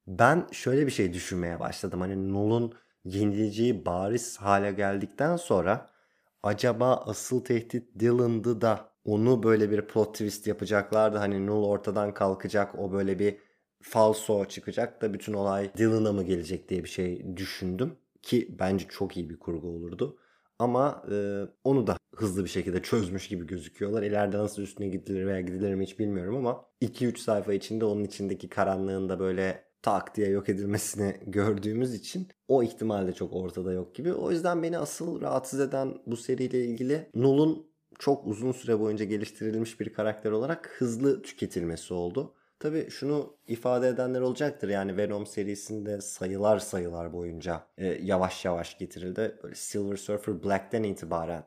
Ben 0.06 0.46
şöyle 0.52 0.86
bir 0.86 0.92
şey 0.92 1.12
düşünmeye 1.12 1.60
başladım. 1.60 2.00
Hani 2.00 2.32
Null'un 2.32 2.74
yenileceği 3.04 3.86
bariz 3.86 4.36
hale 4.36 4.72
geldikten 4.72 5.36
sonra 5.36 5.90
acaba 6.42 6.96
asıl 6.96 7.44
tehdit 7.44 8.00
Dylan'dı 8.00 8.60
da 8.60 8.90
onu 9.04 9.42
böyle 9.42 9.70
bir 9.70 9.86
plot 9.86 10.12
twist 10.14 10.46
yapacaklardı. 10.46 11.18
Hani 11.18 11.46
Null 11.46 11.64
ortadan 11.64 12.14
kalkacak 12.14 12.78
o 12.78 12.92
böyle 12.92 13.18
bir 13.18 13.38
falso 13.82 14.44
çıkacak 14.44 15.02
da 15.02 15.14
bütün 15.14 15.32
olay 15.32 15.70
Dylan'a 15.76 16.12
mı 16.12 16.22
gelecek 16.22 16.68
diye 16.68 16.84
bir 16.84 16.88
şey 16.88 17.36
düşündüm. 17.36 17.96
Ki 18.22 18.56
bence 18.58 18.86
çok 18.88 19.16
iyi 19.16 19.30
bir 19.30 19.38
kurgu 19.38 19.68
olurdu. 19.68 20.18
Ama 20.58 21.02
e, 21.10 21.42
onu 21.64 21.86
da 21.86 21.96
hızlı 22.16 22.44
bir 22.44 22.48
şekilde 22.48 22.82
çözmüş 22.82 23.28
gibi 23.28 23.46
gözüküyorlar. 23.46 24.02
İleride 24.02 24.38
nasıl 24.38 24.62
üstüne 24.62 24.88
gidilir 24.88 25.26
veya 25.26 25.40
gidilir 25.40 25.74
mi 25.74 25.84
hiç 25.84 25.98
bilmiyorum 25.98 26.36
ama 26.36 26.64
2-3 26.80 27.18
sayfa 27.18 27.52
içinde 27.52 27.84
onun 27.84 28.04
içindeki 28.04 28.48
karanlığın 28.48 29.08
da 29.08 29.20
böyle 29.20 29.64
tak 29.82 30.16
diye 30.16 30.28
yok 30.28 30.48
edilmesini 30.48 31.16
gördüğümüz 31.26 31.94
için 31.94 32.28
o 32.48 32.62
ihtimal 32.62 33.06
de 33.06 33.12
çok 33.12 33.32
ortada 33.32 33.72
yok 33.72 33.94
gibi. 33.94 34.12
O 34.12 34.30
yüzden 34.30 34.62
beni 34.62 34.78
asıl 34.78 35.20
rahatsız 35.20 35.60
eden 35.60 35.94
bu 36.06 36.16
seriyle 36.16 36.64
ilgili 36.64 37.10
Null'un 37.14 37.70
çok 37.98 38.26
uzun 38.26 38.52
süre 38.52 38.80
boyunca 38.80 39.04
geliştirilmiş 39.04 39.80
bir 39.80 39.92
karakter 39.92 40.30
olarak 40.30 40.74
hızlı 40.78 41.22
tüketilmesi 41.22 41.94
oldu. 41.94 42.34
Tabii 42.60 42.90
şunu 42.90 43.36
ifade 43.46 43.88
edenler 43.88 44.20
olacaktır. 44.20 44.68
Yani 44.68 44.96
Venom 44.96 45.26
serisinde 45.26 46.00
sayılar 46.00 46.58
sayılar 46.58 47.12
boyunca 47.12 47.66
e, 47.78 47.86
yavaş 47.86 48.44
yavaş 48.44 48.78
getirildi. 48.78 49.38
Böyle 49.42 49.54
Silver 49.54 49.96
Surfer 49.96 50.42
Black'ten 50.44 50.82
itibaren 50.82 51.44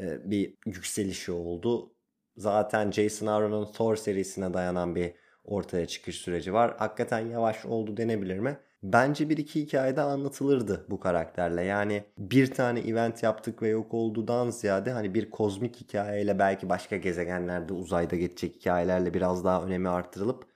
e, 0.00 0.30
bir 0.30 0.54
yükselişi 0.66 1.32
oldu. 1.32 1.92
Zaten 2.36 2.90
Jason 2.90 3.26
Aaron'un 3.26 3.72
Thor 3.72 3.96
serisine 3.96 4.54
dayanan 4.54 4.94
bir 4.94 5.12
ortaya 5.44 5.86
çıkış 5.86 6.16
süreci 6.16 6.52
var. 6.52 6.74
Hakikaten 6.78 7.18
yavaş 7.26 7.66
oldu 7.66 7.96
denebilir 7.96 8.38
mi? 8.38 8.58
Bence 8.82 9.28
bir 9.28 9.36
iki 9.36 9.60
hikayede 9.62 10.00
anlatılırdı 10.00 10.86
bu 10.90 11.00
karakterle. 11.00 11.62
Yani 11.62 12.04
bir 12.18 12.54
tane 12.54 12.80
event 12.80 13.22
yaptık 13.22 13.62
ve 13.62 13.68
yok 13.68 13.94
olduğundan 13.94 14.50
ziyade 14.50 14.90
hani 14.92 15.14
bir 15.14 15.30
kozmik 15.30 15.76
hikayeyle 15.80 16.38
belki 16.38 16.68
başka 16.68 16.96
gezegenlerde 16.96 17.72
uzayda 17.72 18.16
geçecek 18.16 18.54
hikayelerle 18.56 19.14
biraz 19.14 19.44
daha 19.44 19.64
önemi 19.64 19.88
arttırılıp 19.88 20.49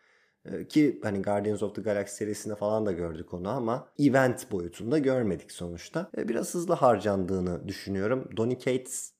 ki 0.68 1.00
hani 1.02 1.22
Guardians 1.22 1.62
of 1.62 1.74
the 1.74 1.82
Galaxy 1.82 2.14
serisinde 2.16 2.54
falan 2.54 2.86
da 2.86 2.92
gördük 2.92 3.34
onu 3.34 3.48
ama 3.48 3.88
event 3.98 4.52
boyutunda 4.52 4.98
görmedik 4.98 5.52
sonuçta. 5.52 6.10
E, 6.16 6.28
biraz 6.28 6.54
hızlı 6.54 6.74
harcandığını 6.74 7.68
düşünüyorum. 7.68 8.30
Donny 8.36 8.58
Cates 8.58 9.12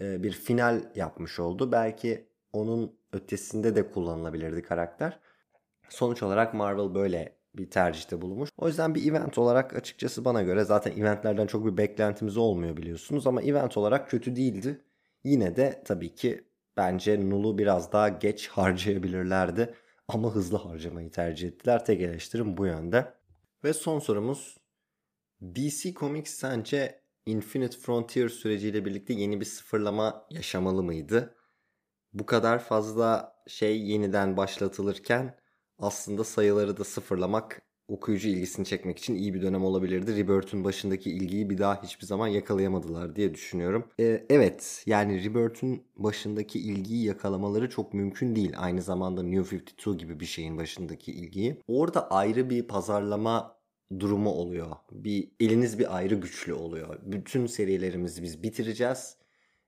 e, 0.00 0.22
bir 0.22 0.32
final 0.32 0.82
yapmış 0.94 1.40
oldu. 1.40 1.72
Belki 1.72 2.26
onun 2.52 2.92
ötesinde 3.12 3.76
de 3.76 3.90
kullanılabilirdi 3.90 4.62
karakter. 4.62 5.18
Sonuç 5.88 6.22
olarak 6.22 6.54
Marvel 6.54 6.94
böyle 6.94 7.36
bir 7.54 7.70
tercihte 7.70 8.22
bulunmuş. 8.22 8.50
O 8.58 8.68
yüzden 8.68 8.94
bir 8.94 9.10
event 9.10 9.38
olarak 9.38 9.76
açıkçası 9.76 10.24
bana 10.24 10.42
göre 10.42 10.64
zaten 10.64 10.92
eventlerden 10.92 11.46
çok 11.46 11.66
bir 11.66 11.76
beklentimiz 11.76 12.36
olmuyor 12.36 12.76
biliyorsunuz 12.76 13.26
ama 13.26 13.42
event 13.42 13.76
olarak 13.76 14.10
kötü 14.10 14.36
değildi. 14.36 14.80
Yine 15.24 15.56
de 15.56 15.82
tabii 15.84 16.14
ki 16.14 16.44
bence 16.76 17.30
Null'u 17.30 17.58
biraz 17.58 17.92
daha 17.92 18.08
geç 18.08 18.48
harcayabilirlerdi 18.48 19.74
ama 20.08 20.34
hızlı 20.34 20.56
harcamayı 20.56 21.10
tercih 21.10 21.48
ettiler. 21.48 21.84
Tek 21.84 22.00
eleştirim 22.00 22.56
bu 22.56 22.66
yönde. 22.66 23.14
Ve 23.64 23.72
son 23.72 23.98
sorumuz 23.98 24.56
DC 25.42 25.94
Comics 25.94 26.30
sence 26.34 27.02
Infinite 27.26 27.78
Frontier 27.78 28.28
süreciyle 28.28 28.84
birlikte 28.84 29.14
yeni 29.14 29.40
bir 29.40 29.44
sıfırlama 29.44 30.26
yaşamalı 30.30 30.82
mıydı? 30.82 31.36
Bu 32.12 32.26
kadar 32.26 32.58
fazla 32.58 33.36
şey 33.46 33.82
yeniden 33.82 34.36
başlatılırken 34.36 35.38
aslında 35.78 36.24
sayıları 36.24 36.76
da 36.76 36.84
sıfırlamak 36.84 37.61
okuyucu 37.88 38.28
ilgisini 38.28 38.66
çekmek 38.66 38.98
için 38.98 39.14
iyi 39.14 39.34
bir 39.34 39.42
dönem 39.42 39.64
olabilirdi. 39.64 40.16
Rebirth'ün 40.16 40.64
başındaki 40.64 41.10
ilgiyi 41.10 41.50
bir 41.50 41.58
daha 41.58 41.82
hiçbir 41.82 42.06
zaman 42.06 42.28
yakalayamadılar 42.28 43.16
diye 43.16 43.34
düşünüyorum. 43.34 43.88
Ee, 44.00 44.26
evet 44.30 44.82
yani 44.86 45.24
Rebirth'ün 45.24 45.82
başındaki 45.96 46.58
ilgiyi 46.58 47.04
yakalamaları 47.04 47.70
çok 47.70 47.94
mümkün 47.94 48.36
değil. 48.36 48.52
Aynı 48.56 48.82
zamanda 48.82 49.22
New 49.22 49.56
52 49.56 49.96
gibi 49.96 50.20
bir 50.20 50.26
şeyin 50.26 50.58
başındaki 50.58 51.12
ilgiyi. 51.12 51.56
Orada 51.68 52.10
ayrı 52.10 52.50
bir 52.50 52.62
pazarlama 52.62 53.56
durumu 54.00 54.30
oluyor. 54.30 54.76
Bir 54.92 55.30
eliniz 55.40 55.78
bir 55.78 55.96
ayrı 55.96 56.14
güçlü 56.14 56.54
oluyor. 56.54 56.98
Bütün 57.02 57.46
serilerimizi 57.46 58.22
biz 58.22 58.42
bitireceğiz. 58.42 59.16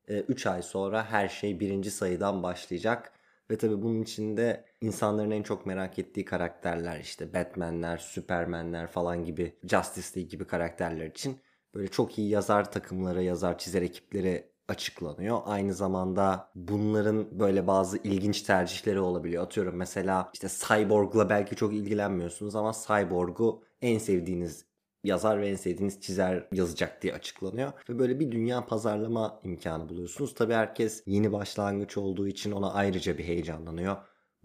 3 0.09 0.47
ee, 0.47 0.51
ay 0.51 0.63
sonra 0.63 1.05
her 1.05 1.29
şey 1.29 1.61
birinci 1.61 1.91
sayıdan 1.91 2.43
başlayacak 2.43 3.13
ve 3.51 3.59
tabii 3.59 3.83
bunun 3.83 4.03
içinde 4.03 4.65
insanların 4.85 5.31
en 5.31 5.43
çok 5.43 5.67
merak 5.67 5.99
ettiği 5.99 6.25
karakterler 6.25 7.01
işte 7.01 7.35
Batman'ler, 7.35 7.99
Superman'ler 7.99 8.87
falan 8.87 9.25
gibi 9.25 9.59
Justice 9.65 10.09
League 10.17 10.31
gibi 10.31 10.45
karakterler 10.45 11.07
için 11.07 11.41
böyle 11.75 11.89
çok 11.89 12.19
iyi 12.19 12.29
yazar 12.29 12.73
takımları, 12.73 13.23
yazar 13.23 13.59
çizer 13.59 13.83
ekipleri 13.83 14.55
açıklanıyor. 14.69 15.41
Aynı 15.45 15.75
zamanda 15.75 16.51
bunların 16.55 17.41
böyle 17.41 17.67
bazı 17.67 17.99
ilginç 17.99 18.43
tercihleri 18.43 19.01
olabiliyor. 19.01 19.45
Atıyorum 19.45 19.77
mesela 19.77 20.31
işte 20.35 20.49
Cyborg'la 20.49 21.31
belki 21.31 21.57
çok 21.57 21.75
ilgilenmiyorsunuz 21.75 22.57
ama 22.57 22.73
Cyborg'u 22.87 23.63
en 23.83 23.99
sevdiğiniz 23.99 24.65
yazar 25.05 25.41
ve 25.41 25.49
en 25.49 25.57
sevdiğiniz 25.57 26.01
çizer 26.01 26.49
yazacak 26.53 27.03
diye 27.03 27.15
açıklanıyor. 27.15 27.73
Ve 27.89 27.99
böyle 27.99 28.21
bir 28.21 28.33
dünya 28.33 28.67
pazarlama 28.67 29.41
imkanı 29.45 29.89
buluyorsunuz. 29.89 30.35
Tabii 30.35 30.55
herkes 30.55 31.03
yeni 31.07 31.33
başlangıç 31.33 31.97
olduğu 31.97 32.29
için 32.29 32.53
ona 32.53 32.73
ayrıca 32.73 33.19
bir 33.19 33.25
heyecanlanıyor. 33.25 33.97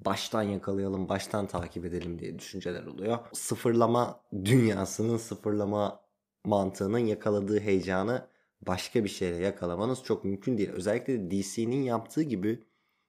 Baştan 0.06 0.44
yakalayalım, 0.44 1.10
baştan 1.10 1.48
takip 1.48 1.86
edelim 1.86 2.20
diye 2.20 2.40
düşünceler 2.40 2.86
oluyor. 2.86 3.18
Sıfırlama 3.34 4.22
dünyasının 4.46 5.18
sıfırlama 5.18 6.00
mantığının 6.46 7.00
yakaladığı 7.00 7.60
heyecanı 7.60 8.28
başka 8.62 9.04
bir 9.04 9.10
şeyle 9.10 9.36
yakalamanız 9.36 10.04
çok 10.04 10.26
mümkün 10.26 10.58
değil. 10.58 10.70
Özellikle 10.70 11.32
DC'nin 11.32 11.84
yaptığı 11.84 12.22
gibi 12.22 12.64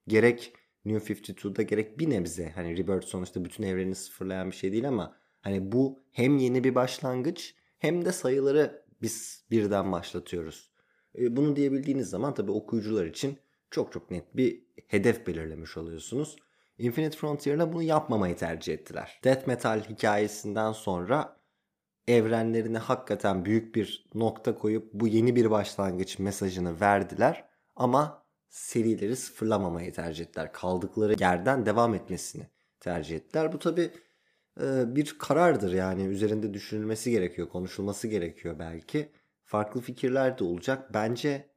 gerek 0.09 0.53
New 0.85 1.15
52'da 1.15 1.63
gerek 1.63 1.99
bir 1.99 2.11
nebze 2.11 2.53
hani 2.55 2.77
Rebirth 2.77 3.07
sonuçta 3.07 3.45
bütün 3.45 3.65
evreni 3.65 3.95
sıfırlayan 3.95 4.51
bir 4.51 4.57
şey 4.57 4.73
değil 4.73 4.89
ama 4.89 5.21
Hani 5.41 5.73
bu 5.73 6.03
hem 6.13 6.39
yeni 6.39 6.65
bir 6.65 6.75
başlangıç 6.75 7.55
hem 7.79 8.05
de 8.05 8.13
sayıları 8.13 8.83
biz 9.03 9.45
birden 9.51 9.93
başlatıyoruz. 9.93 10.71
E, 11.19 11.37
bunu 11.37 11.57
diyebildiğiniz 11.57 12.11
zaman 12.11 12.35
tabii 12.35 12.51
okuyucular 12.51 13.07
için 13.07 13.39
çok 13.71 13.93
çok 13.93 14.11
net 14.11 14.37
bir 14.37 14.63
hedef 14.87 15.27
belirlemiş 15.27 15.77
oluyorsunuz. 15.77 16.37
Infinite 16.81 17.17
Frontier'la 17.17 17.73
bunu 17.73 17.83
yapmamayı 17.83 18.37
tercih 18.37 18.75
ettiler. 18.75 19.21
Death 19.25 19.47
Metal 19.47 19.81
hikayesinden 19.81 20.73
sonra 20.73 21.37
evrenlerine 22.09 22.79
hakikaten 22.79 23.45
büyük 23.45 23.75
bir 23.75 24.09
nokta 24.15 24.55
koyup 24.55 24.93
bu 24.93 25.09
yeni 25.09 25.37
bir 25.37 25.51
başlangıç 25.51 26.19
mesajını 26.19 26.81
verdiler 26.81 27.45
ama 27.77 28.27
serileri 28.49 29.17
sıfırlamamayı 29.17 29.93
tercih 29.93 30.25
ettiler. 30.25 30.53
Kaldıkları 30.53 31.15
yerden 31.21 31.67
devam 31.67 31.95
etmesini 31.95 32.47
tercih 32.81 33.17
ettiler. 33.17 33.53
Bu 33.53 33.59
tabi 33.59 33.91
bir 34.97 35.19
karardır 35.19 35.73
yani 35.73 36.03
üzerinde 36.03 36.55
düşünülmesi 36.55 37.11
gerekiyor, 37.11 37.49
konuşulması 37.49 38.09
gerekiyor 38.09 38.59
belki. 38.59 39.13
Farklı 39.45 39.81
fikirler 39.81 40.39
de 40.39 40.45
olacak. 40.45 40.95
Bence 40.95 41.51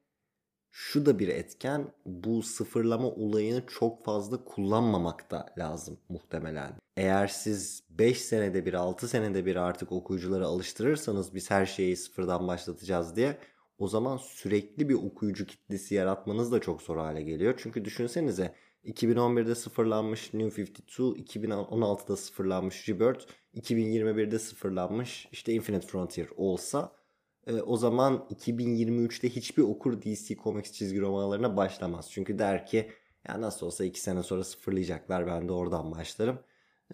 şu 0.76 1.06
da 1.06 1.20
bir 1.20 1.28
etken 1.28 1.94
bu 2.06 2.44
sıfırlama 2.44 3.08
olayını 3.08 3.64
çok 3.68 4.06
fazla 4.06 4.44
kullanmamak 4.44 5.32
da 5.32 5.54
lazım 5.58 6.00
muhtemelen. 6.10 6.74
Eğer 6.98 7.28
siz 7.28 7.84
5 7.90 8.22
senede 8.22 8.66
bir 8.66 8.74
6 8.74 9.08
senede 9.08 9.46
bir 9.46 9.56
artık 9.56 9.92
okuyucuları 9.92 10.46
alıştırırsanız 10.46 11.36
biz 11.36 11.52
her 11.52 11.66
şeyi 11.66 11.98
sıfırdan 11.98 12.48
başlatacağız 12.48 13.16
diye 13.16 13.38
o 13.78 13.88
zaman 13.88 14.18
sürekli 14.18 14.90
bir 14.90 14.94
okuyucu 14.94 15.46
kitlesi 15.46 15.96
yaratmanız 15.96 16.52
da 16.52 16.62
çok 16.62 16.82
zor 16.82 16.98
hale 16.98 17.22
geliyor. 17.22 17.54
Çünkü 17.58 17.86
düşünsenize 17.86 18.56
2011'de 18.86 19.56
sıfırlanmış 19.56 20.34
New 20.34 20.62
52, 20.62 20.84
2016'da 20.94 22.18
sıfırlanmış 22.18 22.90
Rebirth, 22.90 23.26
2021'de 23.56 24.40
sıfırlanmış 24.40 25.28
işte 25.32 25.54
Infinite 25.54 25.88
Frontier 25.88 26.28
olsa 26.36 27.03
e, 27.48 27.54
o 27.54 27.78
zaman 27.78 28.28
2023'te 28.30 29.30
hiçbir 29.30 29.64
okur 29.64 30.02
DC 30.02 30.36
Comics 30.36 30.72
çizgi 30.72 31.02
romanlarına 31.02 31.58
başlamaz. 31.58 32.12
Çünkü 32.12 32.40
der 32.40 32.66
ki 32.66 32.92
ya 33.28 33.42
nasıl 33.42 33.66
olsa 33.66 33.86
2 33.86 34.02
sene 34.02 34.24
sonra 34.24 34.44
sıfırlayacaklar 34.44 35.28
ben 35.28 35.48
de 35.48 35.52
oradan 35.54 35.92
başlarım. 35.92 36.40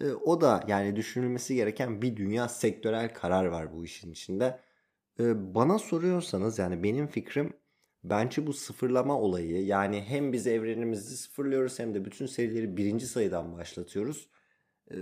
E, 0.00 0.12
o 0.12 0.40
da 0.40 0.64
yani 0.68 0.96
düşünülmesi 0.96 1.54
gereken 1.54 2.02
bir 2.02 2.16
dünya 2.16 2.48
sektörel 2.48 3.14
karar 3.14 3.46
var 3.46 3.74
bu 3.74 3.84
işin 3.84 4.12
içinde. 4.12 4.60
E, 5.20 5.54
bana 5.54 5.78
soruyorsanız 5.78 6.58
yani 6.58 6.82
benim 6.82 7.06
fikrim 7.06 7.52
Bence 8.04 8.46
bu 8.46 8.52
sıfırlama 8.52 9.20
olayı 9.20 9.66
yani 9.66 10.02
hem 10.02 10.32
biz 10.32 10.46
evrenimizi 10.46 11.16
sıfırlıyoruz 11.16 11.78
hem 11.78 11.94
de 11.94 12.04
bütün 12.04 12.26
serileri 12.26 12.76
birinci 12.76 13.06
sayıdan 13.06 13.52
başlatıyoruz. 13.58 14.28
Ee, 14.90 14.96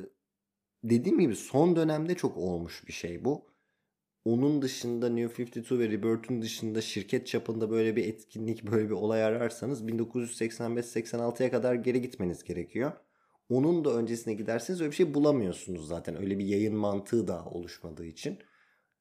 dediğim 0.84 1.18
gibi 1.20 1.36
son 1.36 1.76
dönemde 1.76 2.14
çok 2.14 2.36
olmuş 2.36 2.88
bir 2.88 2.92
şey 2.92 3.24
bu. 3.24 3.46
Onun 4.24 4.62
dışında 4.62 5.08
New 5.08 5.42
52 5.42 5.78
ve 5.78 5.88
Rebirth'ün 5.88 6.42
dışında 6.42 6.80
şirket 6.80 7.26
çapında 7.26 7.70
böyle 7.70 7.96
bir 7.96 8.08
etkinlik, 8.08 8.62
böyle 8.72 8.86
bir 8.86 8.94
olay 8.94 9.24
ararsanız 9.24 9.84
1985-86'ya 9.84 11.50
kadar 11.50 11.74
geri 11.74 12.02
gitmeniz 12.02 12.44
gerekiyor. 12.44 12.92
Onun 13.48 13.84
da 13.84 13.94
öncesine 13.94 14.34
giderseniz 14.34 14.80
öyle 14.80 14.90
bir 14.90 14.96
şey 14.96 15.14
bulamıyorsunuz 15.14 15.88
zaten. 15.88 16.22
Öyle 16.22 16.38
bir 16.38 16.44
yayın 16.44 16.76
mantığı 16.76 17.28
da 17.28 17.44
oluşmadığı 17.44 18.06
için. 18.06 18.38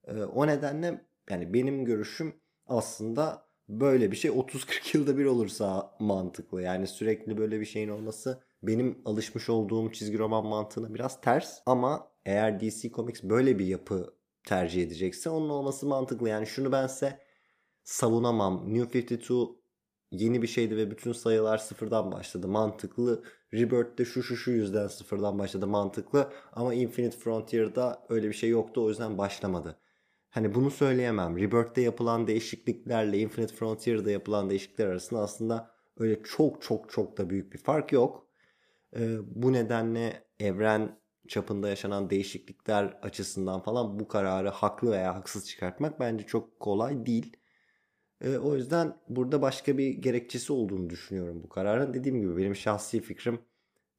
Ee, 0.07 0.13
o 0.13 0.47
nedenle 0.47 1.05
yani 1.29 1.53
benim 1.53 1.85
görüşüm 1.85 2.33
aslında 2.65 3.47
böyle 3.69 4.11
bir 4.11 4.17
şey 4.17 4.31
30-40 4.31 4.97
yılda 4.97 5.17
bir 5.17 5.25
olursa 5.25 5.95
mantıklı. 5.99 6.61
Yani 6.61 6.87
sürekli 6.87 7.37
böyle 7.37 7.59
bir 7.59 7.65
şeyin 7.65 7.89
olması 7.89 8.43
benim 8.63 9.01
alışmış 9.05 9.49
olduğum 9.49 9.91
çizgi 9.91 10.19
roman 10.19 10.45
mantığına 10.45 10.93
biraz 10.93 11.21
ters. 11.21 11.59
Ama 11.65 12.11
eğer 12.25 12.59
DC 12.59 12.89
Comics 12.89 13.23
böyle 13.23 13.59
bir 13.59 13.65
yapı 13.65 14.16
tercih 14.47 14.83
edecekse 14.83 15.29
onun 15.29 15.49
olması 15.49 15.85
mantıklı. 15.85 16.29
Yani 16.29 16.47
şunu 16.47 16.71
ben 16.71 16.87
size 16.87 17.19
savunamam. 17.83 18.73
New 18.73 18.99
52 18.99 19.33
yeni 20.11 20.41
bir 20.41 20.47
şeydi 20.47 20.77
ve 20.77 20.91
bütün 20.91 21.11
sayılar 21.11 21.57
sıfırdan 21.57 22.11
başladı. 22.11 22.47
Mantıklı. 22.47 23.23
Rebirth'te 23.53 24.05
şu 24.05 24.23
şu 24.23 24.35
şu 24.37 24.51
yüzden 24.51 24.87
sıfırdan 24.87 25.39
başladı. 25.39 25.67
Mantıklı. 25.67 26.33
Ama 26.53 26.73
Infinite 26.73 27.17
Frontier'da 27.17 28.05
öyle 28.09 28.27
bir 28.27 28.33
şey 28.33 28.49
yoktu. 28.49 28.83
O 28.85 28.89
yüzden 28.89 29.17
başlamadı. 29.17 29.79
Hani 30.29 30.55
bunu 30.55 30.71
söyleyemem. 30.71 31.37
Rebirth'te 31.37 31.81
yapılan 31.81 32.27
değişikliklerle 32.27 33.19
Infinite 33.19 33.55
Frontier'da 33.55 34.11
yapılan 34.11 34.49
değişiklikler 34.49 34.87
arasında 34.87 35.19
aslında 35.19 35.71
öyle 35.97 36.23
çok 36.23 36.61
çok 36.61 36.91
çok 36.91 37.17
da 37.17 37.29
büyük 37.29 37.53
bir 37.53 37.57
fark 37.57 37.91
yok. 37.91 38.27
Ee, 38.95 39.17
bu 39.35 39.53
nedenle 39.53 40.23
evren 40.39 40.99
çapında 41.29 41.69
yaşanan 41.69 42.09
değişiklikler 42.09 42.85
açısından 43.01 43.61
falan 43.61 43.99
bu 43.99 44.07
kararı 44.07 44.49
haklı 44.49 44.91
veya 44.91 45.15
haksız 45.15 45.47
çıkartmak 45.47 45.99
bence 45.99 46.25
çok 46.25 46.59
kolay 46.59 47.05
değil. 47.05 47.37
E, 48.21 48.37
o 48.37 48.55
yüzden 48.55 48.97
burada 49.09 49.41
başka 49.41 49.77
bir 49.77 49.89
gerekçesi 49.89 50.53
olduğunu 50.53 50.89
düşünüyorum 50.89 51.43
bu 51.43 51.49
kararın. 51.49 51.93
Dediğim 51.93 52.21
gibi 52.21 52.37
benim 52.37 52.55
şahsi 52.55 53.01
fikrim 53.01 53.39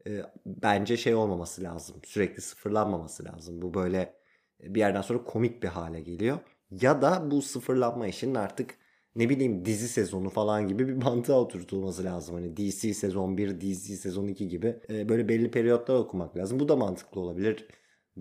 e, 0.07 0.23
bence 0.47 0.97
şey 0.97 1.15
olmaması 1.15 1.63
lazım. 1.63 1.97
Sürekli 2.05 2.43
sıfırlanmaması 2.43 3.25
lazım. 3.25 3.63
Bu 3.63 3.75
böyle 3.75 4.15
bir 4.61 4.81
yerden 4.81 5.03
sonra 5.03 5.25
komik 5.25 5.63
bir 5.63 5.69
hale 5.69 6.01
geliyor. 6.01 6.39
Ya 6.71 7.03
da 7.03 7.31
bu 7.31 7.43
sıfırlanma 7.43 8.07
işinin 8.07 8.35
artık 8.35 8.79
ne 9.19 9.29
bileyim 9.29 9.65
dizi 9.65 9.89
sezonu 9.89 10.31
falan 10.31 10.69
gibi 10.69 10.89
bir 10.89 10.93
mantığa 11.05 11.41
oturtulması 11.41 12.05
lazım. 12.05 12.35
Hani 12.35 12.57
DC 12.57 12.95
sezon 12.95 13.37
1, 13.39 13.61
DC 13.61 13.97
sezon 13.97 14.29
2 14.29 14.49
gibi 14.49 14.81
e, 14.91 15.09
böyle 15.09 15.29
belli 15.29 15.51
periyotlar 15.51 15.95
okumak 15.95 16.37
lazım. 16.37 16.61
Bu 16.61 16.69
da 16.69 16.77
mantıklı 16.77 17.21
olabilir. 17.21 17.69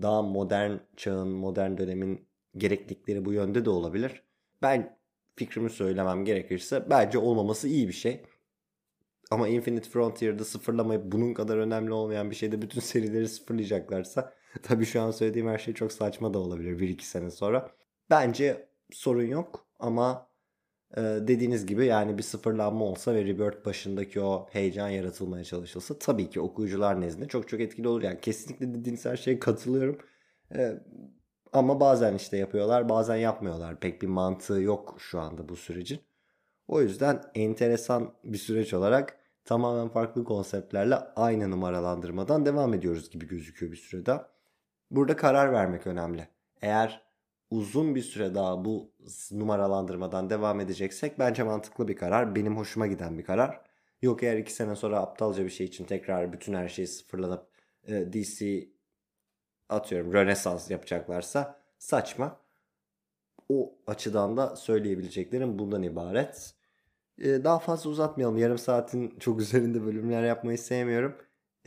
Daha 0.02 0.22
modern 0.22 0.72
çağın, 0.96 1.28
modern 1.28 1.78
dönemin 1.78 2.28
gereklilikleri 2.56 3.24
bu 3.24 3.32
yönde 3.32 3.64
de 3.64 3.70
olabilir. 3.70 4.22
Ben 4.62 4.98
fikrimi 5.36 5.70
söylemem 5.70 6.24
gerekirse 6.24 6.90
bence 6.90 7.18
olmaması 7.18 7.68
iyi 7.68 7.88
bir 7.88 7.92
şey. 7.92 8.22
Ama 9.30 9.48
Infinite 9.48 9.90
Frontier'da 9.90 10.44
sıfırlamayıp 10.44 11.12
bunun 11.12 11.34
kadar 11.34 11.56
önemli 11.56 11.92
olmayan 11.92 12.30
bir 12.30 12.36
şeyde 12.36 12.62
bütün 12.62 12.80
serileri 12.92 13.28
sıfırlayacaklarsa 13.28 14.32
tabii 14.62 14.86
şu 14.86 15.00
an 15.00 15.10
söylediğim 15.10 15.48
her 15.48 15.58
şey 15.58 15.74
çok 15.74 15.92
saçma 15.92 16.34
da 16.34 16.38
olabilir 16.38 16.78
1-2 16.78 17.02
sene 17.02 17.30
sonra. 17.30 17.72
Bence 18.10 18.68
sorun 18.92 19.26
yok 19.26 19.66
ama 19.78 20.27
e, 20.96 21.00
dediğiniz 21.00 21.66
gibi 21.66 21.86
yani 21.86 22.18
bir 22.18 22.22
sıfırlanma 22.22 22.84
olsa 22.84 23.14
ve 23.14 23.24
Rebirth 23.24 23.66
başındaki 23.66 24.20
o 24.20 24.48
heyecan 24.50 24.88
yaratılmaya 24.88 25.44
çalışılsa 25.44 25.98
tabii 25.98 26.30
ki 26.30 26.40
okuyucular 26.40 27.00
nezdinde 27.00 27.28
çok 27.28 27.48
çok 27.48 27.60
etkili 27.60 27.88
olur. 27.88 28.02
Yani 28.02 28.20
kesinlikle 28.20 28.74
dediğiniz 28.74 29.04
her 29.04 29.16
şeye 29.16 29.38
katılıyorum. 29.38 29.98
E, 30.54 30.74
ama 31.52 31.80
bazen 31.80 32.14
işte 32.14 32.36
yapıyorlar 32.36 32.88
bazen 32.88 33.16
yapmıyorlar. 33.16 33.80
Pek 33.80 34.02
bir 34.02 34.06
mantığı 34.06 34.60
yok 34.60 34.96
şu 34.98 35.20
anda 35.20 35.48
bu 35.48 35.56
sürecin. 35.56 36.00
O 36.68 36.80
yüzden 36.80 37.22
enteresan 37.34 38.12
bir 38.24 38.38
süreç 38.38 38.74
olarak 38.74 39.18
tamamen 39.44 39.88
farklı 39.88 40.24
konseptlerle 40.24 40.94
aynı 40.94 41.50
numaralandırmadan 41.50 42.46
devam 42.46 42.74
ediyoruz 42.74 43.10
gibi 43.10 43.28
gözüküyor 43.28 43.72
bir 43.72 43.76
sürede. 43.76 44.20
Burada 44.90 45.16
karar 45.16 45.52
vermek 45.52 45.86
önemli. 45.86 46.28
Eğer 46.62 47.07
uzun 47.50 47.94
bir 47.94 48.02
süre 48.02 48.34
daha 48.34 48.64
bu 48.64 48.92
numaralandırmadan 49.32 50.30
devam 50.30 50.60
edeceksek 50.60 51.18
bence 51.18 51.42
mantıklı 51.42 51.88
bir 51.88 51.96
karar. 51.96 52.34
Benim 52.34 52.56
hoşuma 52.56 52.86
giden 52.86 53.18
bir 53.18 53.24
karar. 53.24 53.60
Yok 54.02 54.22
eğer 54.22 54.36
iki 54.36 54.52
sene 54.52 54.76
sonra 54.76 55.00
aptalca 55.00 55.44
bir 55.44 55.50
şey 55.50 55.66
için 55.66 55.84
tekrar 55.84 56.32
bütün 56.32 56.54
her 56.54 56.68
şeyi 56.68 56.86
sıfırlanıp 56.88 57.46
e, 57.86 58.12
DC 58.12 58.68
atıyorum 59.68 60.12
Rönesans 60.12 60.70
yapacaklarsa 60.70 61.60
saçma. 61.78 62.40
O 63.48 63.74
açıdan 63.86 64.36
da 64.36 64.56
söyleyebileceklerim 64.56 65.58
bundan 65.58 65.82
ibaret. 65.82 66.54
Ee, 67.18 67.44
daha 67.44 67.58
fazla 67.58 67.90
uzatmayalım. 67.90 68.36
Yarım 68.36 68.58
saatin 68.58 69.18
çok 69.18 69.40
üzerinde 69.40 69.84
bölümler 69.86 70.22
yapmayı 70.22 70.58
sevmiyorum. 70.58 71.16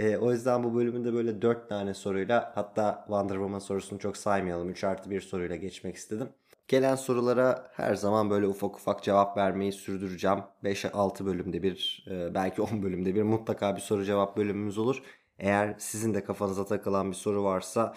Ee, 0.02 0.18
o 0.18 0.32
yüzden 0.32 0.64
bu 0.64 0.76
bölümünde 0.76 1.14
böyle 1.14 1.42
4 1.42 1.70
tane 1.70 1.94
soruyla 1.94 2.52
hatta 2.56 3.04
Wonder 3.08 3.34
Woman 3.36 3.60
sorusunu 3.60 4.00
çok 4.00 4.18
saymayalım. 4.18 4.70
3 4.70 4.84
artı 4.84 5.10
1 5.10 5.22
soruyla 5.22 5.56
geçmek 5.56 5.96
istedim. 5.96 6.30
Gelen 6.68 6.96
sorulara 6.96 7.72
her 7.74 7.96
zaman 7.96 8.30
böyle 8.30 8.48
ufak 8.48 8.76
ufak 8.76 9.04
cevap 9.04 9.38
vermeyi 9.38 9.72
sürdüreceğim. 9.72 10.40
5-6 10.64 11.26
bölümde 11.26 11.64
bir 11.64 12.06
e, 12.12 12.34
belki 12.34 12.62
10 12.62 12.84
bölümde 12.84 13.16
bir 13.16 13.24
mutlaka 13.24 13.76
bir 13.76 13.82
soru 13.82 14.06
cevap 14.06 14.38
bölümümüz 14.38 14.78
olur. 14.78 15.04
Eğer 15.40 15.76
sizin 15.78 16.14
de 16.14 16.24
kafanıza 16.24 16.66
takılan 16.66 17.12
bir 17.12 17.16
soru 17.16 17.44
varsa 17.44 17.94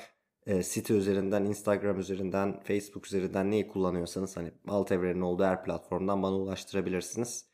e, 0.46 0.62
site 0.62 0.94
üzerinden, 0.94 1.44
Instagram 1.44 1.98
üzerinden, 2.00 2.60
Facebook 2.64 3.06
üzerinden 3.06 3.50
neyi 3.50 3.68
kullanıyorsanız 3.68 4.36
hani 4.36 4.52
alt 4.68 4.92
evrenin 4.92 5.20
olduğu 5.20 5.44
her 5.44 5.64
platformdan 5.64 6.22
bana 6.22 6.34
ulaştırabilirsiniz. 6.36 7.53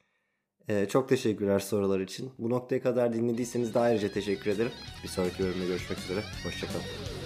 E, 0.68 0.88
çok 0.88 1.08
teşekkürler 1.08 1.58
sorular 1.58 2.00
için. 2.00 2.30
Bu 2.38 2.50
noktaya 2.50 2.82
kadar 2.82 3.12
dinlediyseniz 3.12 3.74
de 3.74 3.78
ayrıca 3.78 4.12
teşekkür 4.12 4.50
ederim. 4.50 4.72
Bir 5.02 5.08
sonraki 5.08 5.38
bölümde 5.38 5.66
görüşmek 5.66 5.98
üzere. 5.98 6.20
Hoşçakalın. 6.44 7.19